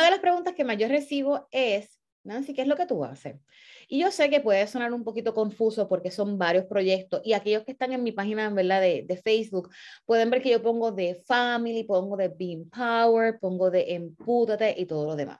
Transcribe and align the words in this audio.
una 0.00 0.06
de 0.06 0.12
las 0.12 0.20
preguntas 0.20 0.54
que 0.54 0.64
más 0.64 0.78
yo 0.78 0.88
recibo 0.88 1.46
es, 1.50 2.00
Nancy, 2.24 2.54
¿qué 2.54 2.62
es 2.62 2.68
lo 2.68 2.76
que 2.76 2.86
tú 2.86 3.04
haces? 3.04 3.36
Y 3.86 4.00
yo 4.00 4.10
sé 4.10 4.30
que 4.30 4.40
puede 4.40 4.66
sonar 4.66 4.94
un 4.94 5.04
poquito 5.04 5.34
confuso 5.34 5.88
porque 5.88 6.10
son 6.10 6.38
varios 6.38 6.64
proyectos 6.64 7.20
y 7.22 7.34
aquellos 7.34 7.64
que 7.64 7.72
están 7.72 7.92
en 7.92 8.02
mi 8.02 8.12
página 8.12 8.48
¿verdad? 8.48 8.80
De, 8.80 9.04
de 9.06 9.16
Facebook 9.18 9.68
pueden 10.06 10.30
ver 10.30 10.40
que 10.40 10.50
yo 10.50 10.62
pongo 10.62 10.90
de 10.90 11.16
Family, 11.26 11.84
pongo 11.84 12.16
de 12.16 12.28
Being 12.28 12.70
Power, 12.70 13.38
pongo 13.38 13.70
de 13.70 13.94
Empútate 13.94 14.74
y 14.78 14.86
todo 14.86 15.04
lo 15.04 15.16
demás. 15.16 15.38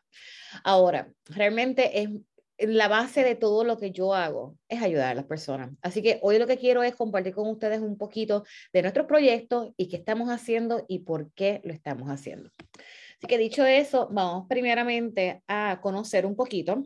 Ahora, 0.63 1.11
realmente 1.27 2.03
es 2.03 2.11
la 2.59 2.89
base 2.89 3.25
de 3.25 3.37
todo 3.37 3.65
lo 3.65 3.79
que 3.79 3.93
yo 3.93 4.15
hago 4.15 4.59
es 4.69 4.83
ayudar 4.83 5.13
a 5.13 5.15
las 5.15 5.25
personas. 5.25 5.71
Así 5.81 6.03
que 6.03 6.19
hoy 6.21 6.39
lo 6.39 6.47
que 6.47 6.59
quiero 6.59 6.83
es 6.83 6.95
compartir 6.95 7.35
con 7.35 7.49
ustedes 7.49 7.81
un 7.81 7.97
poquito 7.97 8.45
de 8.75 8.83
nuestros 8.83 9.07
proyectos 9.07 9.73
y 9.79 9.89
qué 9.89 9.97
estamos 9.97 10.29
haciendo 10.29 10.85
y 10.87 10.99
por 10.99 11.33
qué 11.33 11.63
lo 11.65 11.73
estamos 11.73 12.11
haciendo. 12.11 12.51
Así 13.21 13.27
que 13.27 13.37
dicho 13.37 13.67
eso, 13.67 14.09
vamos 14.11 14.47
primeramente 14.49 15.43
a 15.47 15.79
conocer 15.83 16.25
un 16.25 16.35
poquito 16.35 16.83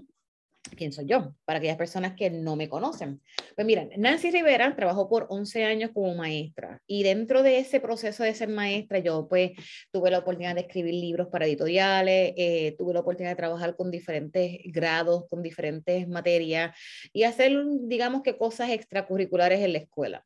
quién 0.77 0.91
soy 0.93 1.07
yo, 1.07 1.33
para 1.45 1.59
aquellas 1.59 1.77
personas 1.77 2.15
que 2.15 2.29
no 2.29 2.57
me 2.57 2.69
conocen. 2.69 3.21
Pues 3.55 3.65
miren, 3.65 3.91
Nancy 3.99 4.33
Rivera 4.33 4.75
trabajó 4.75 5.09
por 5.09 5.27
11 5.29 5.63
años 5.65 5.91
como 5.95 6.13
maestra 6.17 6.83
y 6.89 7.05
dentro 7.05 7.45
de 7.45 7.59
ese 7.59 7.79
proceso 7.79 8.25
de 8.25 8.35
ser 8.35 8.49
maestra 8.49 8.99
yo 8.99 9.29
pues 9.29 9.53
tuve 9.93 10.11
la 10.11 10.19
oportunidad 10.19 10.57
de 10.57 10.63
escribir 10.63 10.95
libros 10.95 11.29
para 11.29 11.47
editoriales, 11.47 12.33
eh, 12.37 12.75
tuve 12.77 12.95
la 12.95 13.01
oportunidad 13.01 13.31
de 13.31 13.37
trabajar 13.37 13.77
con 13.77 13.93
diferentes 13.93 14.59
grados, 14.65 15.27
con 15.29 15.41
diferentes 15.41 16.09
materias 16.09 16.77
y 17.13 17.23
hacer, 17.23 17.53
digamos 17.83 18.23
que 18.23 18.37
cosas 18.37 18.71
extracurriculares 18.71 19.61
en 19.61 19.73
la 19.73 19.79
escuela. 19.79 20.25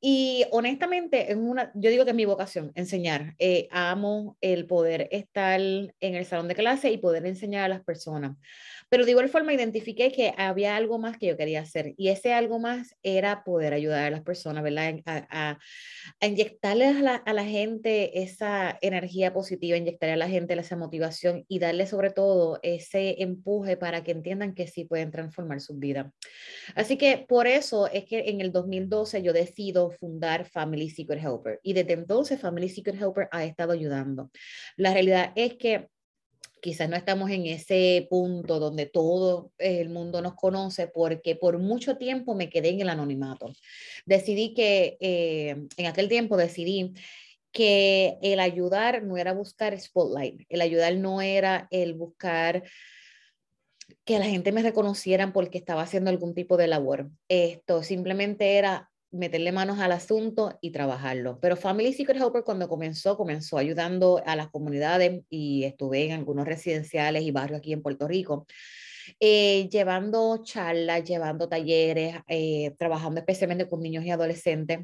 Y 0.00 0.46
honestamente, 0.50 1.30
es 1.30 1.36
una, 1.36 1.70
yo 1.74 1.90
digo 1.90 2.04
que 2.04 2.10
es 2.10 2.16
mi 2.16 2.24
vocación, 2.24 2.72
enseñar. 2.74 3.34
Eh, 3.38 3.68
amo 3.70 4.38
el 4.40 4.66
poder 4.66 5.08
estar 5.10 5.60
en 5.60 6.14
el 6.14 6.24
salón 6.24 6.48
de 6.48 6.54
clase 6.54 6.90
y 6.90 6.96
poder 6.98 7.26
enseñar 7.26 7.64
a 7.64 7.68
las 7.68 7.84
personas. 7.84 8.36
Pero 8.88 9.04
de 9.04 9.10
igual 9.12 9.28
forma 9.28 9.52
identifiqué 9.52 10.10
que 10.10 10.34
había 10.36 10.74
algo 10.74 10.98
más 10.98 11.18
que 11.18 11.26
yo 11.26 11.36
quería 11.36 11.60
hacer 11.60 11.94
y 11.96 12.08
ese 12.08 12.32
algo 12.32 12.58
más 12.58 12.96
era 13.02 13.44
poder 13.44 13.72
ayudar 13.72 14.04
a 14.04 14.10
las 14.10 14.22
personas, 14.22 14.64
¿verdad? 14.64 15.00
A, 15.06 15.58
a, 16.20 16.26
inyectarles 16.26 16.96
a 16.96 17.02
la, 17.02 17.14
a 17.14 17.32
la, 17.32 17.44
gente 17.44 18.22
esa 18.22 18.78
energía 18.80 19.32
positiva, 19.32 19.76
inyectarle 19.76 20.14
a 20.14 20.16
la 20.16 20.28
gente 20.28 20.54
esa 20.54 20.76
motivación 20.76 21.44
y 21.46 21.58
darle 21.58 21.86
sobre 21.86 22.10
todo 22.10 22.58
ese 22.62 23.22
empuje 23.22 23.76
para 23.76 24.02
que 24.02 24.12
entiendan 24.12 24.54
que 24.54 24.66
sí 24.66 24.84
pueden 24.84 25.10
transformar 25.10 25.60
su 25.60 25.74
vida. 25.74 26.12
Así 26.74 26.96
que 26.96 27.24
por 27.28 27.46
eso 27.46 27.86
es 27.86 28.04
que 28.04 28.30
en 28.30 28.40
el 28.40 28.50
2012 28.50 29.22
yo 29.22 29.32
decido 29.32 29.89
fundar 29.90 30.48
Family 30.48 30.90
Secret 30.90 31.22
Helper 31.22 31.60
y 31.62 31.72
desde 31.72 31.92
entonces 31.92 32.40
Family 32.40 32.68
Secret 32.68 33.00
Helper 33.00 33.28
ha 33.30 33.44
estado 33.44 33.72
ayudando. 33.72 34.30
La 34.76 34.92
realidad 34.92 35.32
es 35.36 35.54
que 35.54 35.88
quizás 36.60 36.88
no 36.88 36.96
estamos 36.96 37.30
en 37.30 37.46
ese 37.46 38.06
punto 38.10 38.58
donde 38.58 38.86
todo 38.86 39.52
el 39.58 39.88
mundo 39.88 40.22
nos 40.22 40.34
conoce 40.34 40.88
porque 40.88 41.34
por 41.36 41.58
mucho 41.58 41.96
tiempo 41.96 42.34
me 42.34 42.50
quedé 42.50 42.70
en 42.70 42.80
el 42.80 42.88
anonimato. 42.88 43.52
Decidí 44.06 44.54
que, 44.54 44.96
eh, 45.00 45.56
en 45.76 45.86
aquel 45.86 46.08
tiempo 46.08 46.36
decidí 46.36 46.92
que 47.52 48.18
el 48.22 48.40
ayudar 48.40 49.02
no 49.02 49.16
era 49.16 49.32
buscar 49.32 49.78
spotlight, 49.78 50.42
el 50.48 50.60
ayudar 50.60 50.94
no 50.96 51.20
era 51.20 51.66
el 51.70 51.94
buscar 51.94 52.62
que 54.04 54.18
la 54.18 54.26
gente 54.26 54.52
me 54.52 54.62
reconociera 54.62 55.32
porque 55.32 55.58
estaba 55.58 55.82
haciendo 55.82 56.10
algún 56.10 56.34
tipo 56.34 56.56
de 56.56 56.68
labor. 56.68 57.10
Esto 57.28 57.82
simplemente 57.82 58.56
era 58.56 58.89
meterle 59.10 59.52
manos 59.52 59.78
al 59.78 59.92
asunto 59.92 60.58
y 60.60 60.70
trabajarlo. 60.70 61.38
Pero 61.40 61.56
Family 61.56 61.92
Secret 61.92 62.20
Helper 62.20 62.44
cuando 62.44 62.68
comenzó, 62.68 63.16
comenzó 63.16 63.58
ayudando 63.58 64.22
a 64.24 64.36
las 64.36 64.48
comunidades 64.48 65.22
y 65.28 65.64
estuve 65.64 66.06
en 66.06 66.12
algunos 66.12 66.46
residenciales 66.46 67.22
y 67.22 67.30
barrios 67.30 67.58
aquí 67.58 67.72
en 67.72 67.82
Puerto 67.82 68.06
Rico, 68.06 68.46
eh, 69.18 69.68
llevando 69.70 70.42
charlas, 70.44 71.04
llevando 71.04 71.48
talleres, 71.48 72.16
eh, 72.28 72.74
trabajando 72.78 73.20
especialmente 73.20 73.68
con 73.68 73.80
niños 73.80 74.04
y 74.04 74.10
adolescentes, 74.10 74.80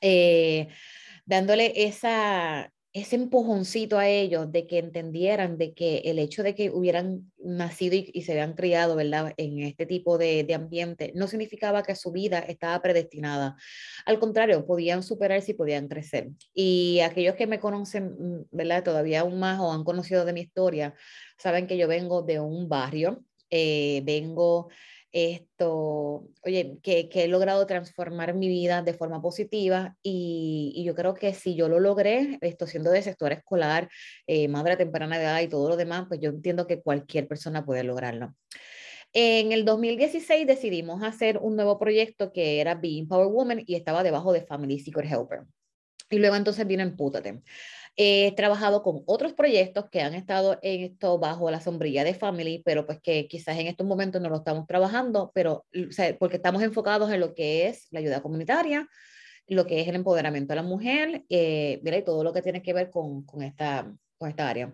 eh, 0.00 0.68
dándole 1.26 1.72
esa, 1.76 2.72
ese 2.94 3.16
empujoncito 3.16 3.98
a 3.98 4.06
ellos 4.06 4.52
de 4.52 4.66
que 4.66 4.78
entendieran 4.78 5.56
de 5.56 5.72
que 5.72 5.98
el 6.04 6.18
hecho 6.18 6.42
de 6.42 6.54
que 6.54 6.70
hubieran 6.70 7.32
nacido 7.42 7.96
y, 7.96 8.22
se 8.22 8.32
habían 8.32 8.52
criado, 8.52 8.96
¿verdad? 8.96 9.32
En 9.38 9.60
este 9.60 9.86
tipo 9.86 10.18
de, 10.18 10.44
de, 10.44 10.54
ambiente, 10.54 11.10
no 11.14 11.26
significaba 11.26 11.82
que 11.82 11.94
su 11.94 12.12
vida 12.12 12.40
estaba 12.40 12.82
predestinada. 12.82 13.56
Al 14.04 14.18
contrario, 14.18 14.66
podían 14.66 15.02
superarse 15.02 15.52
y 15.52 15.54
podían 15.54 15.88
crecer. 15.88 16.28
Y 16.52 17.00
aquellos 17.00 17.34
que 17.34 17.46
me 17.46 17.60
conocen, 17.60 18.14
mm, 18.18 18.44
¿verdad? 18.50 18.84
Todavía 18.84 19.20
aún 19.20 19.38
más 19.38 19.58
o 19.60 19.72
han 19.72 19.84
conocido 19.84 20.26
de 20.26 20.34
mi 20.34 20.42
historia, 20.42 20.94
saben 21.38 21.66
que 21.66 21.78
yo 21.78 21.88
vengo 21.88 22.20
de 22.20 22.40
un 22.40 22.68
barrio, 22.68 23.24
eh, 23.48 24.02
vengo 24.04 24.68
esto, 25.12 26.28
oye, 26.42 26.78
que, 26.82 27.08
que, 27.08 27.24
he 27.24 27.28
logrado 27.28 27.66
transformar 27.66 28.34
mi 28.34 28.48
vida 28.48 28.82
de 28.82 28.94
forma 28.94 29.20
positiva 29.20 29.96
y, 30.02 30.72
y, 30.74 30.84
yo 30.84 30.94
creo 30.94 31.14
que 31.14 31.34
si 31.34 31.54
yo 31.54 31.68
lo 31.68 31.80
logré, 31.80 32.38
esto 32.40 32.66
siendo 32.66 32.90
de 32.90 33.02
sector 33.02 33.32
escolar, 33.32 33.90
eh, 34.26 34.48
madre 34.48 34.76
temprana 34.76 35.20
edad 35.20 35.40
y 35.40 35.48
todo 35.48 35.68
lo 35.68 35.76
demás, 35.76 36.06
pues 36.08 36.20
yo 36.20 36.30
entiendo 36.30 36.66
que 36.66 36.80
cualquier 36.80 37.28
persona 37.28 37.64
puede 37.64 37.84
lograrlo. 37.84 38.34
En 39.12 39.52
el 39.52 39.66
2016 39.66 40.46
decidimos 40.46 41.02
hacer 41.02 41.36
un 41.38 41.56
nuevo 41.56 41.78
proyecto 41.78 42.32
que 42.32 42.60
era 42.60 42.74
Being 42.74 43.08
Power 43.08 43.26
Woman 43.28 43.62
y 43.66 43.74
estaba 43.74 44.02
debajo 44.02 44.32
de 44.32 44.40
Family 44.46 44.78
Secret 44.78 45.10
Helper. 45.12 45.42
Y 46.08 46.18
luego 46.18 46.36
entonces 46.36 46.66
vino 46.66 46.82
Empútate. 46.82 47.42
He 47.96 48.32
trabajado 48.36 48.82
con 48.82 49.02
otros 49.06 49.34
proyectos 49.34 49.90
que 49.90 50.00
han 50.00 50.14
estado 50.14 50.58
en 50.62 50.82
esto 50.82 51.18
bajo 51.18 51.50
la 51.50 51.60
sombrilla 51.60 52.04
de 52.04 52.14
Family, 52.14 52.62
pero 52.64 52.86
pues 52.86 53.00
que 53.02 53.28
quizás 53.28 53.58
en 53.58 53.66
estos 53.66 53.86
momentos 53.86 54.22
no 54.22 54.30
lo 54.30 54.36
estamos 54.36 54.66
trabajando, 54.66 55.30
pero 55.34 55.66
porque 56.18 56.36
estamos 56.36 56.62
enfocados 56.62 57.12
en 57.12 57.20
lo 57.20 57.34
que 57.34 57.68
es 57.68 57.88
la 57.90 58.00
ayuda 58.00 58.22
comunitaria, 58.22 58.88
lo 59.46 59.66
que 59.66 59.80
es 59.80 59.88
el 59.88 59.96
empoderamiento 59.96 60.52
de 60.52 60.56
la 60.56 60.62
mujer, 60.62 61.24
eh, 61.28 61.82
y 61.84 62.02
todo 62.02 62.24
lo 62.24 62.32
que 62.32 62.42
tiene 62.42 62.62
que 62.62 62.72
ver 62.72 62.90
con, 62.90 63.24
con 63.24 63.42
esta, 63.42 63.92
con 64.16 64.30
esta 64.30 64.48
área. 64.48 64.72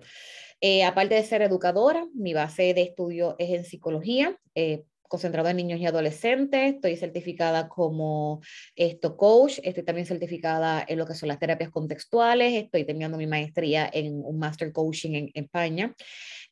Eh, 0.60 0.84
aparte 0.84 1.14
de 1.14 1.24
ser 1.24 1.42
educadora, 1.42 2.06
mi 2.14 2.34
base 2.34 2.74
de 2.74 2.82
estudio 2.82 3.36
es 3.38 3.50
en 3.50 3.64
psicología. 3.64 4.38
Eh, 4.54 4.84
concentrado 5.08 5.48
en 5.48 5.56
niños 5.56 5.80
y 5.80 5.86
adolescentes, 5.86 6.74
estoy 6.74 6.96
certificada 6.96 7.68
como 7.68 8.40
esto 8.76 9.16
coach, 9.16 9.58
estoy 9.62 9.82
también 9.82 10.06
certificada 10.06 10.84
en 10.86 10.98
lo 10.98 11.06
que 11.06 11.14
son 11.14 11.28
las 11.28 11.38
terapias 11.38 11.70
contextuales, 11.70 12.54
estoy 12.54 12.84
terminando 12.84 13.18
mi 13.18 13.26
maestría 13.26 13.88
en 13.92 14.22
un 14.24 14.38
master 14.38 14.72
coaching 14.72 15.12
en, 15.14 15.30
España. 15.34 15.94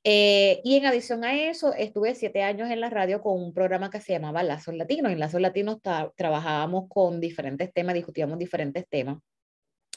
Eh, 0.05 0.61
y 0.65 0.77
en 0.77 0.87
adición 0.87 1.25
a 1.25 1.49
eso, 1.49 1.73
estuve 1.75 2.15
siete 2.15 2.43
años 2.43 2.71
en 2.71 2.81
la 2.81 2.91
radio 2.91 3.21
con 3.21 3.43
un 3.43 3.53
programa 3.53 3.91
que 3.91 4.01
se 4.01 4.13
llamaba 4.13 4.43
Lazos 4.43 4.75
Latinos. 4.75 5.13
En 5.13 5.19
Lazos 5.19 5.41
Latinos 5.41 5.79
trabajábamos 6.17 6.85
con 6.89 7.21
diferentes 7.21 7.73
temas, 7.73 7.95
discutíamos 7.95 8.39
diferentes 8.39 8.87
temas 8.89 9.19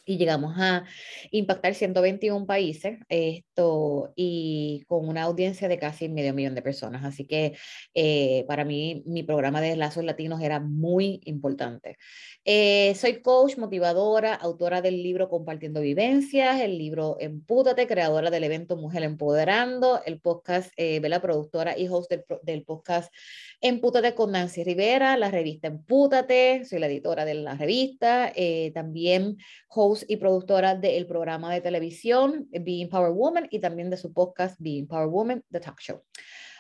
y 0.10 0.18
llegamos 0.18 0.56
a 0.58 0.86
impactar 1.30 1.76
121 1.76 2.48
países 2.48 2.98
esto, 3.10 4.12
y 4.16 4.84
con 4.88 5.08
una 5.08 5.22
audiencia 5.22 5.68
de 5.68 5.78
casi 5.78 6.10
medio 6.10 6.34
millón 6.34 6.56
de 6.56 6.64
personas. 6.64 7.06
Así 7.06 7.26
que 7.26 7.56
eh, 7.94 8.44
para 8.48 8.66
mí 8.66 9.04
mi 9.06 9.22
programa 9.22 9.62
de 9.62 9.76
Lazos 9.76 10.04
Latinos 10.04 10.42
era 10.42 10.60
muy 10.60 11.22
importante. 11.26 11.98
Eh, 12.44 12.96
soy 12.96 13.22
coach, 13.22 13.58
motivadora, 13.58 14.34
autora 14.34 14.82
del 14.82 15.04
libro 15.04 15.30
Compartiendo 15.30 15.80
Vivencias, 15.80 16.60
el 16.60 16.80
libro 16.80 17.18
Empútate, 17.20 17.86
creadora 17.86 18.32
del 18.32 18.46
evento 18.46 18.78
Mujer 18.78 19.04
Empoderando, 19.04 20.02
el 20.08 20.20
podcast, 20.20 20.72
eh, 20.78 21.00
la 21.08 21.22
productora 21.22 21.78
y 21.78 21.88
host 21.88 22.10
del, 22.10 22.26
del 22.42 22.64
podcast 22.64 23.14
Empútate 23.62 24.16
con 24.16 24.32
Nancy 24.32 24.64
Rivera, 24.64 25.18
la 25.18 25.30
revista 25.30 25.68
Empútate, 25.68 26.64
soy 26.64 26.80
la 26.80 26.88
editora 26.88 27.26
de 27.26 27.34
la 27.34 27.56
revista, 27.56 28.32
eh, 28.34 28.72
también 28.74 29.36
host 29.68 29.99
y 30.08 30.18
productora 30.18 30.76
del 30.76 31.06
programa 31.06 31.54
de 31.54 31.62
televisión 31.62 32.48
Being 32.52 32.90
Power 32.90 33.12
Woman 33.12 33.48
y 33.50 33.60
también 33.60 33.90
de 33.90 33.98
su 33.98 34.14
podcast 34.14 34.56
Being 34.60 34.88
Power 34.88 35.08
Woman, 35.08 35.44
The 35.52 35.60
Talk 35.60 35.80
Show. 35.80 36.04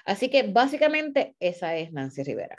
Así 0.05 0.29
que 0.29 0.43
básicamente 0.43 1.35
esa 1.39 1.75
es 1.75 1.91
Nancy 1.91 2.23
Rivera. 2.23 2.55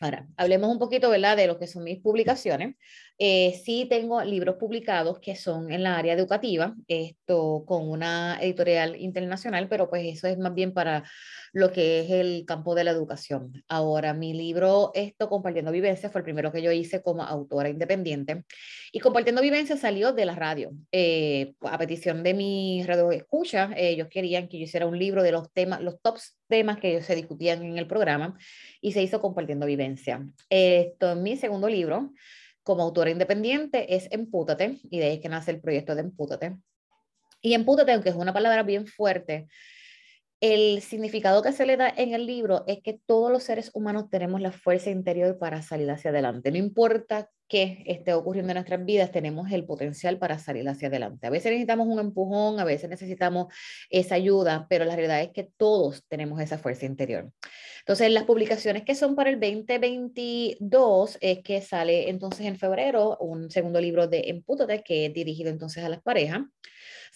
Ahora, 0.00 0.28
hablemos 0.36 0.70
un 0.70 0.78
poquito, 0.78 1.08
¿verdad?, 1.08 1.36
de 1.36 1.46
lo 1.46 1.58
que 1.58 1.66
son 1.66 1.84
mis 1.84 2.00
publicaciones. 2.00 2.76
Eh, 3.18 3.60
sí 3.64 3.86
tengo 3.88 4.22
libros 4.24 4.56
publicados 4.56 5.20
que 5.20 5.36
son 5.36 5.70
en 5.70 5.84
la 5.84 5.96
área 5.96 6.14
educativa, 6.14 6.74
esto 6.88 7.64
con 7.64 7.88
una 7.88 8.38
editorial 8.40 8.96
internacional, 8.96 9.68
pero 9.68 9.88
pues 9.88 10.04
eso 10.04 10.26
es 10.26 10.36
más 10.36 10.52
bien 10.52 10.72
para 10.72 11.04
lo 11.52 11.70
que 11.70 12.00
es 12.00 12.10
el 12.10 12.44
campo 12.44 12.74
de 12.74 12.82
la 12.82 12.90
educación. 12.90 13.62
Ahora, 13.68 14.14
mi 14.14 14.32
libro, 14.34 14.90
esto, 14.94 15.28
Compartiendo 15.28 15.70
Vivencias, 15.70 16.10
fue 16.10 16.20
el 16.20 16.24
primero 16.24 16.50
que 16.50 16.60
yo 16.60 16.72
hice 16.72 17.02
como 17.02 17.22
autora 17.22 17.68
independiente. 17.68 18.44
Y 18.90 18.98
Compartiendo 18.98 19.40
Vivencias 19.40 19.78
salió 19.78 20.12
de 20.12 20.26
la 20.26 20.34
radio. 20.34 20.72
Eh, 20.90 21.54
a 21.60 21.78
petición 21.78 22.24
de 22.24 22.34
mi 22.34 22.82
radio 22.82 23.12
escucha, 23.12 23.70
ellos 23.76 24.08
querían 24.10 24.48
que 24.48 24.58
yo 24.58 24.64
hiciera 24.64 24.86
un 24.86 24.98
libro 24.98 25.22
de 25.22 25.30
los 25.30 25.52
temas, 25.52 25.80
los 25.80 26.00
tops 26.00 26.36
temas 26.48 26.78
que 26.78 27.00
se 27.02 27.14
discutían 27.14 27.62
en 27.62 27.78
el 27.78 27.86
programa 27.86 28.36
y 28.80 28.90
se 28.90 29.02
hizo 29.02 29.20
Compartiendo 29.20 29.66
Vivencia. 29.66 30.26
Esto 30.50 31.12
es 31.12 31.16
mi 31.16 31.36
segundo 31.36 31.68
libro 31.68 32.12
como 32.64 32.82
autora 32.82 33.10
independiente 33.10 33.94
es 33.94 34.08
Empútate, 34.10 34.80
y 34.90 34.98
de 34.98 35.04
ahí 35.04 35.14
es 35.14 35.20
que 35.20 35.28
nace 35.28 35.52
el 35.52 35.60
proyecto 35.60 35.94
de 35.94 36.00
Empútate. 36.00 36.56
Y 37.40 37.52
empútate, 37.52 37.92
aunque 37.92 38.08
es 38.08 38.16
una 38.16 38.32
palabra 38.32 38.62
bien 38.62 38.86
fuerte, 38.86 39.46
el 40.44 40.82
significado 40.82 41.42
que 41.42 41.52
se 41.52 41.64
le 41.64 41.78
da 41.78 41.88
en 41.88 42.12
el 42.12 42.26
libro 42.26 42.64
es 42.66 42.82
que 42.82 43.00
todos 43.06 43.32
los 43.32 43.44
seres 43.44 43.70
humanos 43.72 44.10
tenemos 44.10 44.42
la 44.42 44.52
fuerza 44.52 44.90
interior 44.90 45.38
para 45.38 45.62
salir 45.62 45.90
hacia 45.90 46.10
adelante. 46.10 46.50
No 46.50 46.58
importa 46.58 47.30
qué 47.48 47.82
esté 47.86 48.12
ocurriendo 48.12 48.52
en 48.52 48.56
nuestras 48.56 48.84
vidas, 48.84 49.10
tenemos 49.10 49.50
el 49.52 49.64
potencial 49.64 50.18
para 50.18 50.38
salir 50.38 50.68
hacia 50.68 50.88
adelante. 50.88 51.26
A 51.26 51.30
veces 51.30 51.50
necesitamos 51.50 51.88
un 51.88 51.98
empujón, 51.98 52.60
a 52.60 52.64
veces 52.64 52.90
necesitamos 52.90 53.54
esa 53.88 54.16
ayuda, 54.16 54.66
pero 54.68 54.84
la 54.84 54.94
realidad 54.94 55.22
es 55.22 55.30
que 55.30 55.48
todos 55.56 56.04
tenemos 56.08 56.38
esa 56.42 56.58
fuerza 56.58 56.84
interior. 56.84 57.32
Entonces, 57.78 58.10
las 58.10 58.24
publicaciones 58.24 58.82
que 58.84 58.94
son 58.94 59.14
para 59.14 59.30
el 59.30 59.40
2022 59.40 61.16
es 61.22 61.38
que 61.42 61.62
sale 61.62 62.10
entonces 62.10 62.44
en 62.44 62.58
febrero 62.58 63.16
un 63.18 63.50
segundo 63.50 63.80
libro 63.80 64.08
de 64.08 64.24
Empútate, 64.26 64.82
que 64.82 65.06
es 65.06 65.14
dirigido 65.14 65.48
entonces 65.48 65.82
a 65.84 65.88
las 65.88 66.02
parejas. 66.02 66.42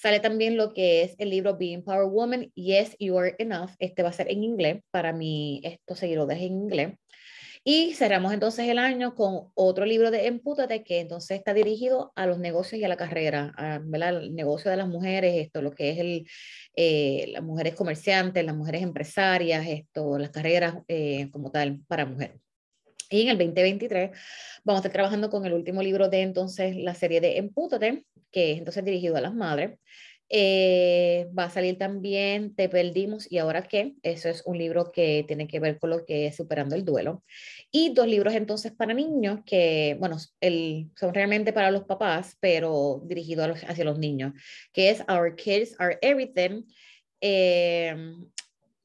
Sale 0.00 0.20
también 0.20 0.56
lo 0.56 0.72
que 0.74 1.02
es 1.02 1.16
el 1.18 1.30
libro 1.30 1.56
Being 1.56 1.82
Power 1.82 2.08
Woman, 2.08 2.52
Yes, 2.54 2.96
You 3.00 3.18
Are 3.18 3.34
Enough. 3.36 3.70
Este 3.80 4.04
va 4.04 4.10
a 4.10 4.12
ser 4.12 4.30
en 4.30 4.44
inglés 4.44 4.80
para 4.92 5.12
mí, 5.12 5.60
estos 5.64 5.98
seguidores 5.98 6.38
en 6.38 6.52
inglés. 6.52 6.94
Y 7.64 7.94
cerramos 7.94 8.32
entonces 8.32 8.68
el 8.68 8.78
año 8.78 9.16
con 9.16 9.50
otro 9.54 9.84
libro 9.84 10.12
de 10.12 10.28
Empútate 10.28 10.84
que 10.84 11.00
entonces 11.00 11.36
está 11.36 11.52
dirigido 11.52 12.12
a 12.14 12.26
los 12.28 12.38
negocios 12.38 12.80
y 12.80 12.84
a 12.84 12.88
la 12.88 12.96
carrera, 12.96 13.52
a, 13.56 13.80
el 13.82 14.36
negocio 14.36 14.70
de 14.70 14.76
las 14.76 14.86
mujeres, 14.86 15.34
esto, 15.34 15.62
lo 15.62 15.72
que 15.72 15.90
es 15.90 15.98
el, 15.98 16.28
eh, 16.76 17.30
las 17.32 17.42
mujeres 17.42 17.74
comerciantes, 17.74 18.44
las 18.44 18.54
mujeres 18.54 18.82
empresarias, 18.82 19.66
esto, 19.66 20.16
las 20.16 20.30
carreras 20.30 20.76
eh, 20.86 21.28
como 21.32 21.50
tal 21.50 21.80
para 21.88 22.06
mujeres. 22.06 22.40
Y 23.10 23.22
en 23.22 23.28
el 23.28 23.38
2023 23.38 24.10
vamos 24.64 24.78
a 24.78 24.80
estar 24.80 24.92
trabajando 24.92 25.30
con 25.30 25.46
el 25.46 25.54
último 25.54 25.82
libro 25.82 26.08
de 26.08 26.22
entonces 26.22 26.76
la 26.76 26.94
serie 26.94 27.20
de 27.20 27.38
Empútate, 27.38 28.04
que 28.30 28.52
es 28.52 28.58
entonces 28.58 28.84
dirigido 28.84 29.16
a 29.16 29.20
las 29.20 29.34
madres. 29.34 29.78
Eh, 30.30 31.26
va 31.36 31.44
a 31.44 31.50
salir 31.50 31.78
también 31.78 32.54
Te 32.54 32.68
perdimos 32.68 33.30
y 33.32 33.38
ahora 33.38 33.62
qué. 33.62 33.94
Eso 34.02 34.28
es 34.28 34.42
un 34.44 34.58
libro 34.58 34.92
que 34.92 35.24
tiene 35.26 35.48
que 35.48 35.58
ver 35.58 35.78
con 35.78 35.88
lo 35.90 36.04
que 36.04 36.26
es 36.26 36.36
superando 36.36 36.74
el 36.76 36.84
duelo. 36.84 37.24
Y 37.70 37.94
dos 37.94 38.06
libros 38.06 38.34
entonces 38.34 38.72
para 38.72 38.92
niños 38.92 39.40
que, 39.46 39.96
bueno, 39.98 40.18
el, 40.40 40.90
son 40.96 41.14
realmente 41.14 41.52
para 41.54 41.70
los 41.70 41.84
papás, 41.84 42.36
pero 42.40 43.02
dirigidos 43.06 43.64
hacia 43.66 43.84
los 43.84 43.98
niños, 43.98 44.34
que 44.72 44.90
es 44.90 45.02
Our 45.08 45.34
Kids 45.34 45.76
Are 45.78 45.98
Everything. 46.02 46.64
Eh, 47.22 47.96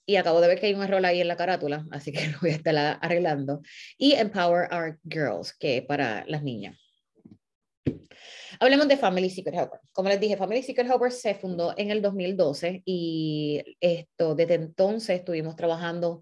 y 0.05 0.15
acabo 0.17 0.41
de 0.41 0.47
ver 0.47 0.59
que 0.59 0.67
hay 0.67 0.73
un 0.73 0.83
error 0.83 1.05
ahí 1.05 1.21
en 1.21 1.27
la 1.27 1.37
carátula, 1.37 1.85
así 1.91 2.11
que 2.11 2.27
lo 2.31 2.39
voy 2.41 2.51
a 2.51 2.55
estar 2.55 2.99
arreglando. 3.01 3.61
Y 3.97 4.13
Empower 4.13 4.69
Our 4.73 4.99
Girls, 5.03 5.53
que 5.53 5.77
es 5.77 5.85
para 5.85 6.25
las 6.27 6.43
niñas. 6.43 6.77
Hablemos 8.59 8.87
de 8.87 8.97
Family 8.97 9.29
Secret 9.29 9.55
Helper. 9.55 9.79
Como 9.91 10.09
les 10.09 10.19
dije, 10.19 10.37
Family 10.37 10.61
Secret 10.63 10.89
Helper 10.89 11.11
se 11.11 11.35
fundó 11.35 11.73
en 11.77 11.91
el 11.91 12.01
2012 12.01 12.83
y 12.85 13.63
esto, 13.79 14.35
desde 14.35 14.53
entonces 14.53 15.19
estuvimos 15.19 15.55
trabajando 15.55 16.21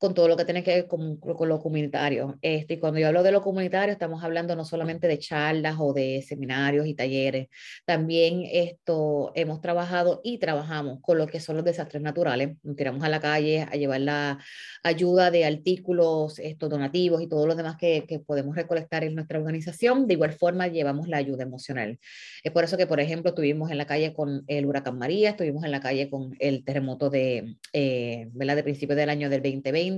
con 0.00 0.14
todo 0.14 0.28
lo 0.28 0.36
que 0.38 0.46
tiene 0.46 0.64
que 0.64 0.74
ver 0.74 0.86
con, 0.86 1.18
con 1.18 1.46
lo 1.46 1.60
comunitario. 1.60 2.38
Este, 2.40 2.74
y 2.74 2.78
cuando 2.78 2.98
yo 2.98 3.08
hablo 3.08 3.22
de 3.22 3.32
lo 3.32 3.42
comunitario, 3.42 3.92
estamos 3.92 4.24
hablando 4.24 4.56
no 4.56 4.64
solamente 4.64 5.06
de 5.06 5.18
charlas 5.18 5.76
o 5.78 5.92
de 5.92 6.24
seminarios 6.26 6.86
y 6.86 6.94
talleres, 6.94 7.48
también 7.84 8.44
esto 8.50 9.30
hemos 9.34 9.60
trabajado 9.60 10.22
y 10.24 10.38
trabajamos 10.38 11.00
con 11.02 11.18
lo 11.18 11.26
que 11.26 11.38
son 11.38 11.56
los 11.56 11.66
desastres 11.66 12.02
naturales. 12.02 12.56
Nos 12.62 12.76
tiramos 12.76 13.04
a 13.04 13.10
la 13.10 13.20
calle 13.20 13.66
a 13.70 13.76
llevar 13.76 14.00
la 14.00 14.38
ayuda 14.82 15.30
de 15.30 15.44
artículos, 15.44 16.38
estos 16.38 16.70
donativos 16.70 17.20
y 17.20 17.28
todo 17.28 17.46
lo 17.46 17.54
demás 17.54 17.76
que, 17.76 18.06
que 18.08 18.20
podemos 18.20 18.56
recolectar 18.56 19.04
en 19.04 19.14
nuestra 19.14 19.38
organización. 19.38 20.06
De 20.06 20.14
igual 20.14 20.32
forma, 20.32 20.68
llevamos 20.68 21.08
la 21.08 21.18
ayuda 21.18 21.42
emocional. 21.42 21.98
Es 22.42 22.52
por 22.52 22.64
eso 22.64 22.78
que, 22.78 22.86
por 22.86 23.00
ejemplo, 23.00 23.28
estuvimos 23.30 23.70
en 23.70 23.76
la 23.76 23.86
calle 23.86 24.14
con 24.14 24.44
el 24.46 24.64
huracán 24.64 24.96
María, 24.96 25.30
estuvimos 25.30 25.62
en 25.64 25.72
la 25.72 25.80
calle 25.80 26.08
con 26.08 26.34
el 26.38 26.64
terremoto 26.64 27.10
de, 27.10 27.56
eh, 27.74 28.28
de 28.32 28.62
principios 28.62 28.96
del 28.96 29.10
año 29.10 29.28
del 29.28 29.42
2020 29.42 29.89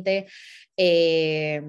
eh, 0.76 1.62